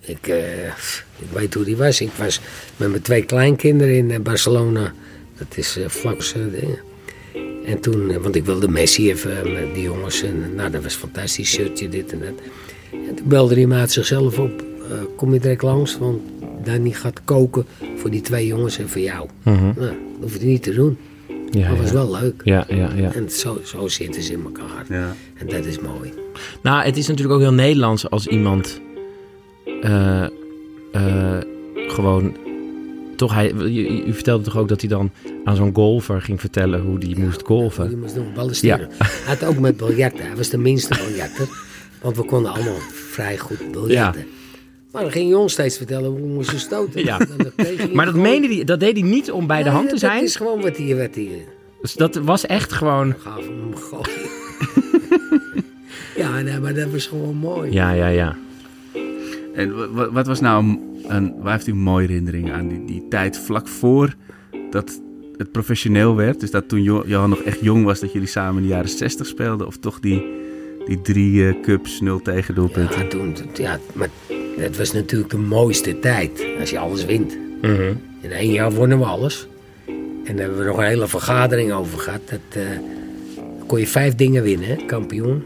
[0.00, 0.66] Ik, eh,
[1.16, 2.00] ik weet hoe die was.
[2.00, 2.40] Ik was
[2.76, 4.92] met mijn twee kleinkinderen in Barcelona.
[5.38, 6.22] Dat is vlak.
[7.66, 10.22] En toen, eh, want ik wilde Messi even eh, met die jongens.
[10.22, 12.28] En, eh, nou, dat was een fantastisch shirtje, dit en dat.
[13.08, 14.62] En toen belde me uit zichzelf op.
[14.90, 16.20] eh, kom je direct langs, want
[16.64, 17.64] Danny gaat koken
[17.96, 19.28] voor die twee jongens en voor jou.
[19.42, 19.62] Mhm.
[19.64, 20.96] Nou, dat hoef je niet te doen.
[21.50, 21.92] Ja, dat was ja.
[21.94, 22.40] wel leuk.
[22.44, 23.12] Ja, ja, ja.
[23.14, 24.84] En zo, zo zitten ze in elkaar.
[24.88, 25.14] Ja.
[25.34, 26.12] En dat is mooi.
[26.62, 28.80] Nou, het is natuurlijk ook heel Nederlands als iemand
[29.82, 30.22] eh,
[30.92, 31.38] eh,
[31.74, 32.36] gewoon
[33.20, 33.52] toch hij.
[33.52, 35.10] U, u vertelde toch ook dat hij dan
[35.44, 37.98] aan zo'n golfer ging vertellen hoe die moest Die golfen.
[37.98, 38.88] moest nog ballen sturen.
[38.98, 40.26] Hij had ook met biljarten.
[40.26, 41.48] Hij was de minste biljarter.
[42.02, 44.26] Want we konden allemaal vrij goed biljarten.
[44.92, 47.04] Maar dan ging je ons steeds vertellen hoe we moesten stoten.
[47.04, 47.18] Ja.
[47.56, 49.98] Je Maar dat, meende die, dat deed hij niet om bij de hand te dat-
[50.00, 50.14] zijn.
[50.14, 50.96] Dat is gewoon wat hij...
[50.96, 51.46] Wat hij
[51.82, 53.14] Dus dat was echt gewoon.
[53.18, 54.28] gaf hem gooien.
[56.16, 57.72] ja, nee, maar dat was gewoon mooi.
[57.72, 58.36] Ja, ja, ja.
[59.54, 60.78] En wa- wa- wat was nou
[61.10, 64.14] een- waar heeft u mooie herinnering aan die, die tijd vlak voor
[64.70, 65.00] dat
[65.36, 66.40] het professioneel werd?
[66.40, 68.88] Dus dat toen Jo- Johan nog echt jong was, dat jullie samen in de jaren
[68.90, 69.66] 60 speelden?
[69.66, 70.22] Of toch die,
[70.86, 73.00] die drie eh, cups, nul tegendoelpunten?
[73.02, 74.08] Ja, toen, ja, maar
[74.56, 76.46] het was natuurlijk de mooiste tijd.
[76.60, 77.36] Als je alles wint.
[77.62, 77.92] Mhm.
[78.20, 79.46] In één jaar wonnen we alles.
[80.24, 82.20] En daar hebben we nog een hele vergadering over gehad.
[82.30, 82.62] Dat, eh,
[83.66, 84.68] kon je vijf dingen winnen.
[84.68, 84.76] hè.
[84.86, 85.42] Kampioen,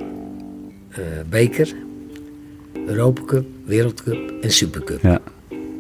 [0.89, 1.01] eh,
[1.31, 1.73] beker,
[2.87, 5.03] Europa Cup, Wereldcup en Supercup.
[5.03, 5.21] Ja,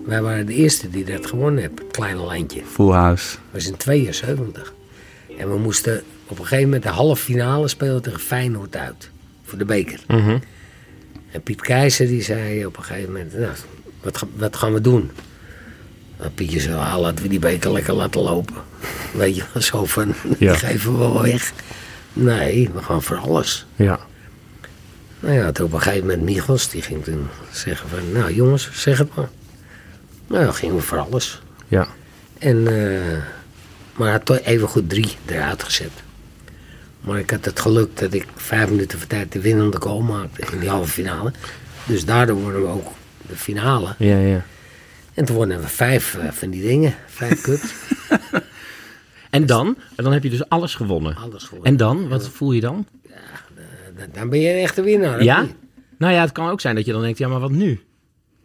[0.05, 1.84] Wij waren de eerste die dat gewonnen hebben.
[1.84, 2.62] Het kleine landje.
[2.72, 3.30] full house.
[3.34, 4.74] Dat was in 72.
[5.38, 9.11] En we moesten op een gegeven moment de halve finale spelen tegen Feyenoord uit.
[9.44, 10.00] Voor de beker.
[10.09, 10.38] Mhm.
[11.30, 13.52] En Piet Keizer die zei op een gegeven moment, nou,
[14.02, 15.11] wat, wat gaan we doen?
[16.16, 18.55] En Pietje zei, ah, laten we die beker lekker laten lopen.
[19.14, 20.55] Weet je, wel, zo van, die Ja.
[20.55, 21.52] geven we wel weg.
[22.12, 23.66] Nee, we gaan voor alles.
[23.76, 24.00] Ja.
[25.20, 28.68] Nou ja, toen op een gegeven moment Michels, die ging toen zeggen van, nou jongens,
[28.72, 29.28] zeg het maar.
[30.27, 31.43] Nou, dan gingen we voor alles.
[31.68, 31.87] Ja.
[32.39, 33.18] En, eh,
[33.97, 35.91] maar had toch even goed drie eruit gezet.
[37.01, 40.53] Maar ik had het geluk dat ik vijf minuten voor tijd de winnende goal maakte
[40.53, 41.33] in die halve finale.
[41.87, 42.87] Dus daardoor wonnen we ook
[43.29, 43.95] de finale.
[43.99, 44.45] Ja, ja.
[45.14, 47.72] En toen wonnen we vijf eh, van die dingen, vijf cups.
[49.31, 49.77] En dan?
[49.97, 51.16] En dan heb je dus alles gewonnen.
[51.16, 51.70] Alles gewonnen.
[51.70, 52.09] En dan?
[52.09, 52.87] Wat voel je dan?
[53.97, 55.22] Dan- Dan ben je een echte winnaar.
[55.22, 55.47] Ja?
[55.99, 57.81] Nou ja, het kan ook zijn dat je dan denkt, ja, maar wat nu?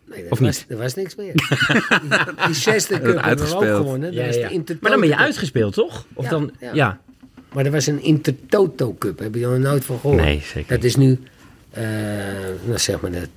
[0.09, 0.65] Nee, dat Of was, niet?
[0.69, 1.33] Er was niks meer.
[1.33, 3.77] die, die zesde cup hebben we ook uitgespeeld.
[3.77, 4.15] gewonnen.
[4.15, 6.05] Dat was de Intertoto Maar dan ben je uitgespeeld, toch?
[6.13, 6.69] Of Ja, dan, ja.
[6.73, 6.99] ja.
[7.53, 9.19] Maar er was een Intertoto Cup.
[9.19, 10.21] Heb je er nooit van gehoord?
[10.21, 11.19] Nee, zeker Dat is nu,
[11.69, 11.83] eh
[12.65, 13.27] nou zeg maar de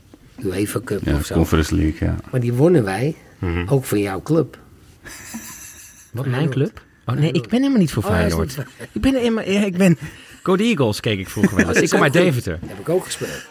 [0.45, 1.35] UEFA Cup Ja, of zo.
[1.35, 2.17] Conference League, ja.
[2.31, 3.69] Maar die wonnen wij, Mhm.
[3.69, 4.59] ook van jouw club.
[6.13, 6.83] Wat, mijn club?
[7.07, 8.57] Oh nee, ik ben helemaal niet voor Oh, Feyenoord.
[8.57, 9.99] niet Ik ben helemaal, ja, ik ben...
[10.43, 11.75] Go Eagles keek ik vroeger wel eens.
[11.75, 12.13] Dat Ik is kom uit.
[12.13, 12.59] Deventer.
[12.67, 13.47] Heb ik ook gespeeld.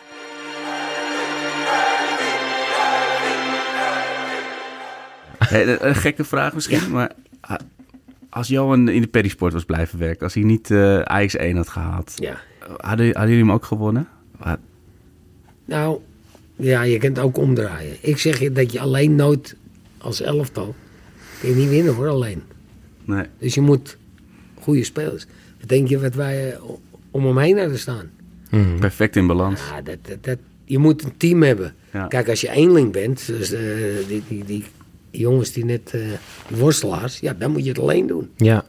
[5.51, 7.55] Hey, een- een gekke vraag misschien, maar ah,
[8.29, 11.69] als Johan in de Perisport was blijven werken, als hij niet eh Ajax 1 had
[11.69, 12.39] gehaald, Ja.
[12.77, 14.07] hadden, hadden jullie hem ook gewonnen?
[15.65, 15.99] Nou,
[16.55, 17.95] ja, je kunt ook omdraaien.
[18.01, 19.55] Ik zeg je dat je alleen nooit
[19.97, 20.75] als elftal
[21.39, 22.41] kun je niet winnen hoor, alleen.
[23.05, 23.25] Nee.
[23.37, 23.97] Dus je moet
[24.59, 25.25] goede spelers.
[25.59, 26.59] Wat denk je wat wij eh,
[27.11, 28.09] om hem heen hadden staan?
[28.79, 29.61] Perfect in balans.
[29.69, 31.73] Ja, dat, dat, dat, je moet een team hebben.
[31.93, 32.07] Ja.
[32.07, 33.61] Kijk, als je eenling bent, dus, eh,
[34.07, 34.63] die, die, die
[35.11, 36.01] jongens die net, eh,
[36.47, 38.29] worstelaars, ja, dan moet je het alleen doen.
[38.37, 38.65] Ja.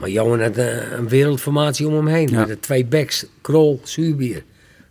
[0.00, 2.28] Maar Johan had eh, een wereldformatie om hem heen.
[2.28, 2.38] Ja.
[2.38, 4.42] Met de twee backs, Krol, Zuurbier.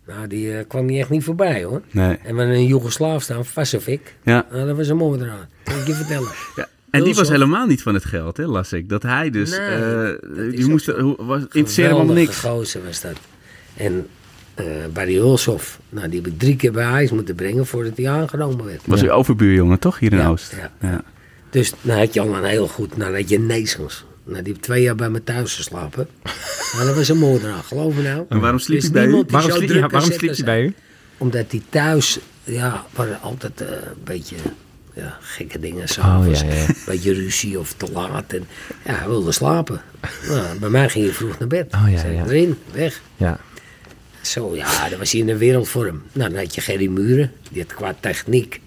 [0.06, 1.82] Nou, die eh, kwam niet echt niet voorbij hoor.
[1.90, 2.18] Nee.
[2.24, 4.14] En we een Joegoslaaf staan, Vasovic.
[4.22, 4.46] Ja.
[4.50, 5.48] Nou, dat was een mooi eraan.
[5.62, 6.28] Kan ik je vertellen.
[6.56, 6.68] ja.
[6.90, 8.88] En die was helemaal niet van het geld, hè, las ik.
[8.88, 9.50] Dat hij dus...
[9.50, 10.02] Nee, eh,
[10.36, 12.38] dat die moest, was, interesseerde helemaal niks.
[12.38, 13.16] gozer was dat.
[13.76, 14.06] En
[14.60, 18.08] eh Barry Hulshoff, nou, die heb ik drie keer bij huis moeten brengen voordat hij
[18.10, 18.80] aangenomen werd.
[18.84, 19.98] Was uw overbuurjongen, toch?
[19.98, 20.54] Hier in Ja, Oost.
[20.56, 20.88] ja.
[20.88, 21.02] Ja.
[21.50, 24.04] Dus nou had je al een heel goed, nou had je Neesens.
[24.24, 26.08] Nou, die heeft twee jaar bij me thuis geslapen.
[26.74, 28.24] nou, dat was een moordenaar, geloof me nou.
[28.28, 29.24] En waarom sliep is hij bij u?
[29.28, 30.74] Waarom, sliep, ja, waarom sliep hij bij u?
[31.18, 34.36] Omdat die thuis, ja, waren altijd eh, een beetje
[34.94, 36.42] Ja, gekke dingen s'avonds.
[36.42, 36.66] Oh, ja, ja.
[36.86, 38.32] Beetje ruzie of te laat.
[38.32, 38.46] En,
[38.84, 39.80] ja, hij wilde slapen.
[40.28, 41.74] Nou, bij mij ging hij vroeg naar bed.
[41.74, 42.24] Oh, ja, ja.
[42.24, 43.00] Erin, weg.
[43.16, 43.38] Ja.
[44.22, 46.02] Zo, ja, dan was hij in de wereldvorm.
[46.12, 47.32] Nou, dan had je Gerry Muren.
[47.50, 48.60] Die had qua techniek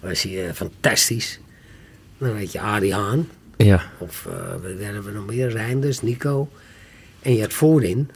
[0.00, 1.40] was hij eh, fantastisch.
[2.18, 3.28] Dan had je Arie Haan.
[3.56, 3.82] Ja.
[3.98, 5.48] Of eh wat hebben we nog meer?
[5.50, 6.48] Reinders, Nico.
[7.22, 8.10] En je had voorin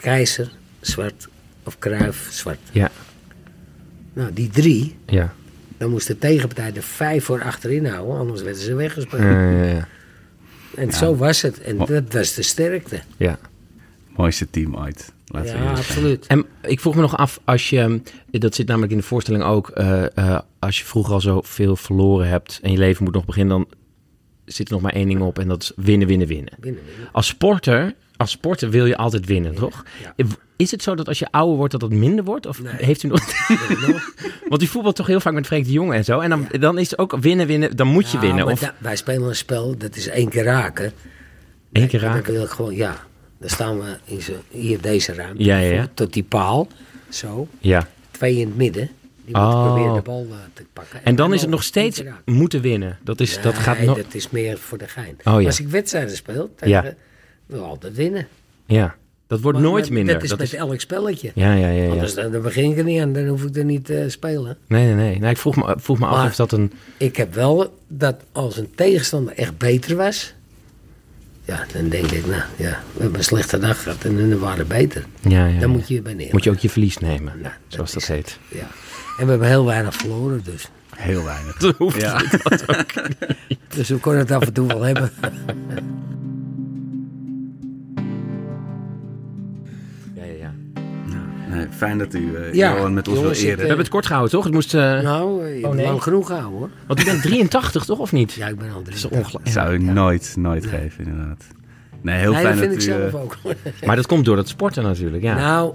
[0.00, 0.50] Keizer,
[0.80, 1.28] zwart.
[1.64, 2.58] Of Kruif, zwart.
[2.72, 2.90] Ja.
[4.12, 5.34] Nou, die drie, Ja.
[5.78, 8.16] dan moest de tegenpartij er vijf voor achterin houden.
[8.18, 9.22] Anders werden ze weggespeeld.
[9.22, 9.88] Ja, ja, ja.
[10.76, 11.60] En zo was het.
[11.60, 13.00] En dat was de sterkte.
[13.16, 13.38] ja.
[14.16, 15.12] Mooiste team ooit.
[15.30, 16.26] Laten Ja, absoluut.
[16.26, 18.00] En ik vroeg me nog af, als je,
[18.30, 22.28] dat zit namelijk in de voorstelling ook, eh, eh, als je vroeger al zoveel verloren
[22.28, 23.68] hebt en je leven moet nog beginnen, dan
[24.44, 26.52] zit er nog maar één ding op en dat is winnen, winnen, winnen.
[27.12, 29.84] Als sporter, als sporter wil je altijd winnen, toch?
[30.56, 32.46] Is het zo dat als je ouder wordt dat dat minder wordt?
[32.46, 32.72] Of Nee.
[32.76, 33.20] heeft u nog...
[33.88, 34.12] nog?
[34.48, 36.18] Want u voetbalt toch heel vaak met Freek de Jonge en zo.
[36.20, 38.46] En dan, dan is het ook winnen, winnen, dan moet je winnen.
[38.46, 40.92] Of da- wij spelen een spel, dat is één keer raken.
[41.72, 42.32] één keer raken.
[42.32, 42.96] wil ik gewoon, ja.
[43.40, 45.44] Dan staan we in zo, hier deze ruimte.
[45.44, 45.88] Ja, ja, ja.
[45.94, 46.68] Tot die paal.
[47.08, 47.48] Zo.
[47.58, 47.88] Ja.
[48.10, 48.90] Twee in het midden.
[49.24, 49.42] Die Oh.
[49.44, 51.04] moeten proberen de bal eh, te pakken.
[51.04, 52.98] En dan is het nog steeds moeten winnen.
[53.02, 53.96] Dat, is, dat gaat Nee, nog...
[53.96, 55.16] dat is meer voor de gein.
[55.24, 55.46] Oh, ja.
[55.46, 56.96] Als ik wedstrijden speel, tegen,
[57.46, 58.26] wil altijd winnen.
[58.66, 58.94] Ja,
[59.26, 60.14] dat wordt Maar- nooit maar minder.
[60.14, 61.30] Dat is Dat met is- elk spelletje.
[61.34, 61.82] Ja, ja, ja.
[61.82, 61.90] ja.
[61.90, 64.58] Anders dan, dan begin ik er niet aan, dan hoef ik er niet te spelen.
[64.66, 65.18] Nee, nee, nee.
[65.18, 66.72] nee ik vroeg me, vroeg me af of dat een...
[66.96, 70.34] Ik heb wel dat als een tegenstander echt beter was,
[71.50, 74.66] ja, dan denk ik, nou ja, we hebben een slechte dag gehad en hun waren
[74.66, 75.04] beter.
[75.20, 76.28] Ja, ja, Dan moet je je bij neer.
[76.32, 78.38] Moet je ook je verlies nemen, Nou, zoals dat heet.
[78.48, 78.58] het.
[78.58, 78.66] Ja.
[79.18, 80.68] En we hebben heel weinig verloren, dus.
[80.96, 81.56] Heel weinig.
[81.64, 82.22] Dat hoeft Ja.
[83.76, 85.10] Dus we kunnen het af en toe wel hebben.
[91.60, 93.54] Nee, fijn dat u eh Ja, Johan met ons wil ik, eren.
[93.54, 94.44] We hebben het kort gehouden, toch?
[94.44, 94.74] Het moest...
[94.74, 95.84] eh, Nou, je nee.
[95.86, 96.70] lang genoeg gehouden hoor.
[96.86, 97.98] Want u bent 83, toch?
[97.98, 98.32] Of niet?
[98.32, 98.96] Ja, ik ben al Dat drie.
[98.96, 99.48] is ongelooflijk.
[99.48, 101.44] zou u nooit, nooit geven, inderdaad.
[102.02, 103.00] Nee, heel Nee, fijn dat vind ik dat u...
[103.00, 103.36] zelf eh, ook.
[103.86, 105.34] Maar dat komt door dat sporten natuurlijk, ja.
[105.34, 105.72] Nou,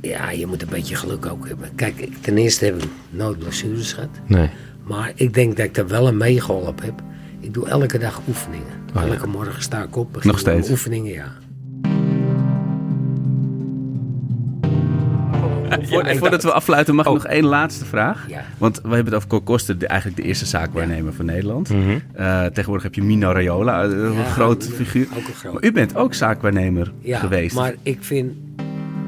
[0.00, 1.68] ja, je moet een beetje geluk ook hebben.
[1.74, 4.08] Kijk, ik, ten eerste heb ik nooit blessures gehad.
[4.26, 4.50] Nee.
[4.84, 7.02] Maar ik denk dat ik er wel een meegeholpen heb.
[7.40, 8.66] Ik doe elke dag oefeningen.
[8.96, 9.08] Oh, ja.
[9.12, 10.14] elke morgen sta ik op.
[10.24, 10.70] Nog ik steeds?
[10.70, 11.32] Oefeningen, ja.
[15.88, 18.24] Voor- voordat we afsluiten, mag ik nog één laatste vraag?
[18.28, 18.44] Ja.
[18.58, 21.68] Want we hebben het over Cor Koster, de, eigenlijk de eerste zaakwaarnemer van Nederland.
[21.68, 21.98] Mhm.
[22.12, 25.06] Eh, tegenwoordig heb je Mino Raiola, eh, een Ja, groot ja, figuur.
[25.18, 25.52] ook een groot.
[25.52, 27.54] Maar u bent ook zaakwaarnemer Ja, geweest.
[27.54, 28.32] maar ik vind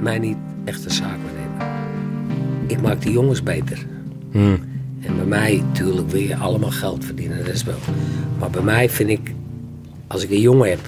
[0.00, 1.66] mij niet echt een zaakwaarnemer.
[2.66, 3.78] Ik maak de jongens beter.
[4.32, 4.38] Hm.
[5.00, 7.78] En bij mij, natuurlijk, wil je allemaal geld verdienen, dat is wel.
[8.38, 9.32] Maar bij mij vind ik,
[10.06, 10.80] als ik een jongen heb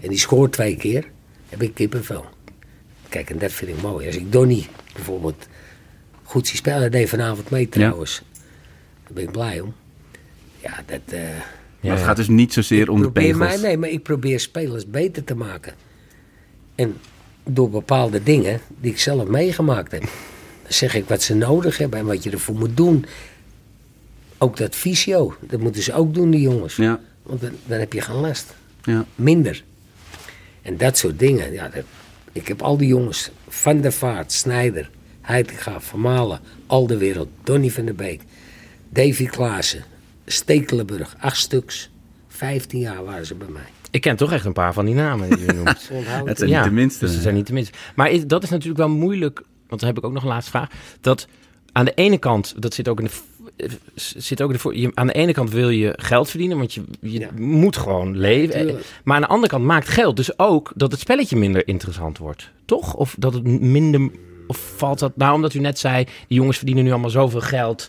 [0.00, 1.04] en die scoort twee keer,
[1.48, 2.24] heb ik kippenvel.
[3.12, 4.06] Kijk, en dat vind ik mooi.
[4.06, 5.46] Als ik Donny bijvoorbeeld
[6.22, 8.22] goed zie spelen, dat deed vanavond mee trouwens.
[9.02, 9.74] Daar ben ik blij om.
[10.62, 11.00] Ja, dat...
[11.06, 11.20] eh,
[11.80, 13.36] Maar het gaat dus niet zozeer om de pegels.
[13.38, 15.74] mij, nee, maar ik probeer spelers beter te maken.
[16.74, 16.96] En
[17.44, 20.00] door bepaalde dingen die ik zelf meegemaakt heb.
[20.62, 23.04] Dan zeg ik wat ze nodig hebben en wat je ervoor moet doen.
[24.38, 26.76] Ook dat fysio, dat moeten ze ook doen, die jongens.
[26.76, 28.54] Ja, Want dan, dan heb je geen last.
[28.84, 29.04] ja.
[29.14, 29.64] Minder.
[30.62, 31.52] En dat soort dingen.
[31.52, 31.84] Ja, dat,
[32.32, 37.70] ik heb al die jongens, Van der Vaart, Snijder, Heitinga, Vermalen, al de wereld, Donny
[37.70, 38.20] van der Beek,
[38.88, 39.84] Davy Klaassen,
[40.26, 41.90] Stekelenburg, acht stuks.
[42.28, 43.62] 15 jaar waren ze bij mij.
[43.90, 45.90] Ik ken toch echt een paar van die namen die u noemt.
[46.24, 47.04] Het zijn niet de minste.
[47.04, 47.72] Dus ze zijn niet de minste.
[47.94, 50.50] Maar is- dat is natuurlijk wel moeilijk, want dan heb ik ook nog een laatste
[50.50, 50.70] vraag.
[51.00, 51.26] Dat
[51.72, 53.10] aan de ene kant, dat zit ook in de.
[53.94, 56.74] Zit ook in de voor, je, aan de ene kant wil je geld verdienen, want
[56.74, 57.28] je, je Ja.
[57.36, 58.54] moet gewoon leven.
[58.56, 58.84] Tuurlijk.
[59.04, 62.50] Maar aan de andere kant maakt geld dus ook dat het spelletje minder interessant wordt.
[62.64, 62.94] Toch?
[62.94, 64.10] Of dat het minder.
[64.46, 67.88] Of valt dat nou omdat u net zei, die jongens verdienen nu allemaal zoveel geld.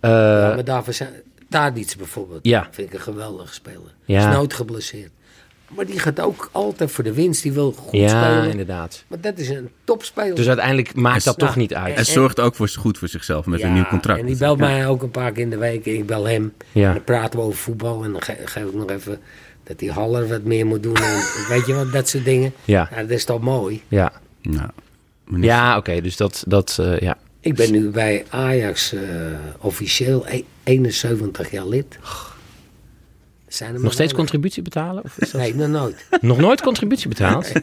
[0.00, 1.10] Ja, maar daarvoor zijn
[1.48, 2.40] Tadic bijvoorbeeld.
[2.46, 2.68] Ja.
[2.70, 3.94] Vind ik een geweldige speler.
[4.04, 4.28] Ja.
[4.28, 5.10] Is nooit geblesseerd.
[5.68, 7.42] Maar die gaat ook altijd voor de winst.
[7.42, 8.50] Die wil goed ja, spelen.
[8.50, 9.04] inderdaad.
[9.08, 10.34] Maar dat is een topspeler.
[10.34, 11.96] Dus uiteindelijk maakt dat Nou, toch niet uit.
[11.96, 14.20] En zorgt ook voor, goed voor zichzelf met een nieuw contract.
[14.20, 15.84] En die belt mij ook een paar keer in de week.
[15.84, 16.52] Ik bel hem.
[16.72, 16.86] Ja.
[16.88, 18.04] En dan praten we over voetbal.
[18.04, 19.18] En dan ge- geef ik nog even
[19.64, 20.96] dat die Haller wat meer moet doen.
[20.96, 21.22] En,
[21.54, 22.52] weet je wat, dat soort dingen.
[22.64, 22.88] Ja.
[22.96, 23.82] dat is toch mooi.
[23.88, 24.12] Ja,
[24.42, 24.70] Nou,
[25.40, 26.00] ja oké.
[26.00, 27.16] dus dat, dat eh, ja.
[27.40, 29.00] Ik ben nu bij Ajax eh,
[29.58, 31.98] officieel e- 71 jaar lid.
[33.48, 34.16] Zijn er maar Nog steeds weinig.
[34.16, 35.04] contributie betalen?
[35.04, 35.40] Of is dat...
[35.40, 36.06] Nee, nog nooit.
[36.20, 37.52] Nog nooit contributie betaald?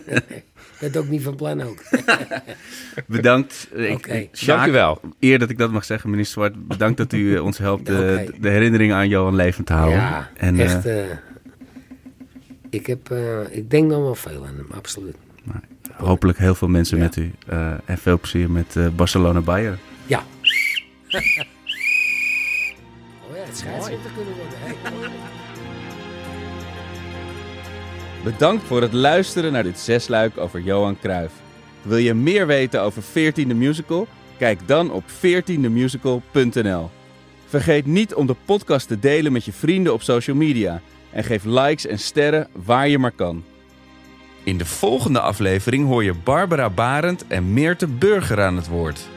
[0.79, 1.83] Dat ook niet van plan ook.
[3.07, 3.67] Bedankt.
[3.91, 4.27] Oké.
[4.45, 5.01] Dank u wel.
[5.19, 6.67] Eer dat ik dat mag zeggen, minister Zwart.
[6.67, 8.39] Bedankt dat u eh, ons helpt de, Oké.
[8.39, 9.97] de herinneringen aan Johan levend te houden.
[9.99, 10.85] Ja, en, eh, echt.
[10.85, 11.03] eh,
[12.69, 15.15] ik, heb, eh, ik denk nog wel veel aan hem, absoluut.
[15.93, 17.03] hopelijk heel veel mensen Ja.
[17.03, 17.31] met u.
[17.47, 19.77] eh, en veel plezier met eh, Barcelona Bayern.
[20.05, 20.23] Ja.
[23.29, 25.11] oh ja, had scheidsrechter kunnen worden.
[28.25, 31.33] Bedankt voor het luisteren naar dit zesluik over Johan Cruijff.
[31.81, 34.07] Wil je meer weten over 14e Musical?
[34.37, 36.89] Kijk dan op 14themusical.nl.
[37.45, 40.81] Vergeet niet om de podcast te delen met je vrienden op social media.
[41.11, 43.43] En geef likes en sterren waar je maar kan.
[44.43, 49.07] In de volgende aflevering hoor je Barbara Barend en Meerte Burger aan het woord.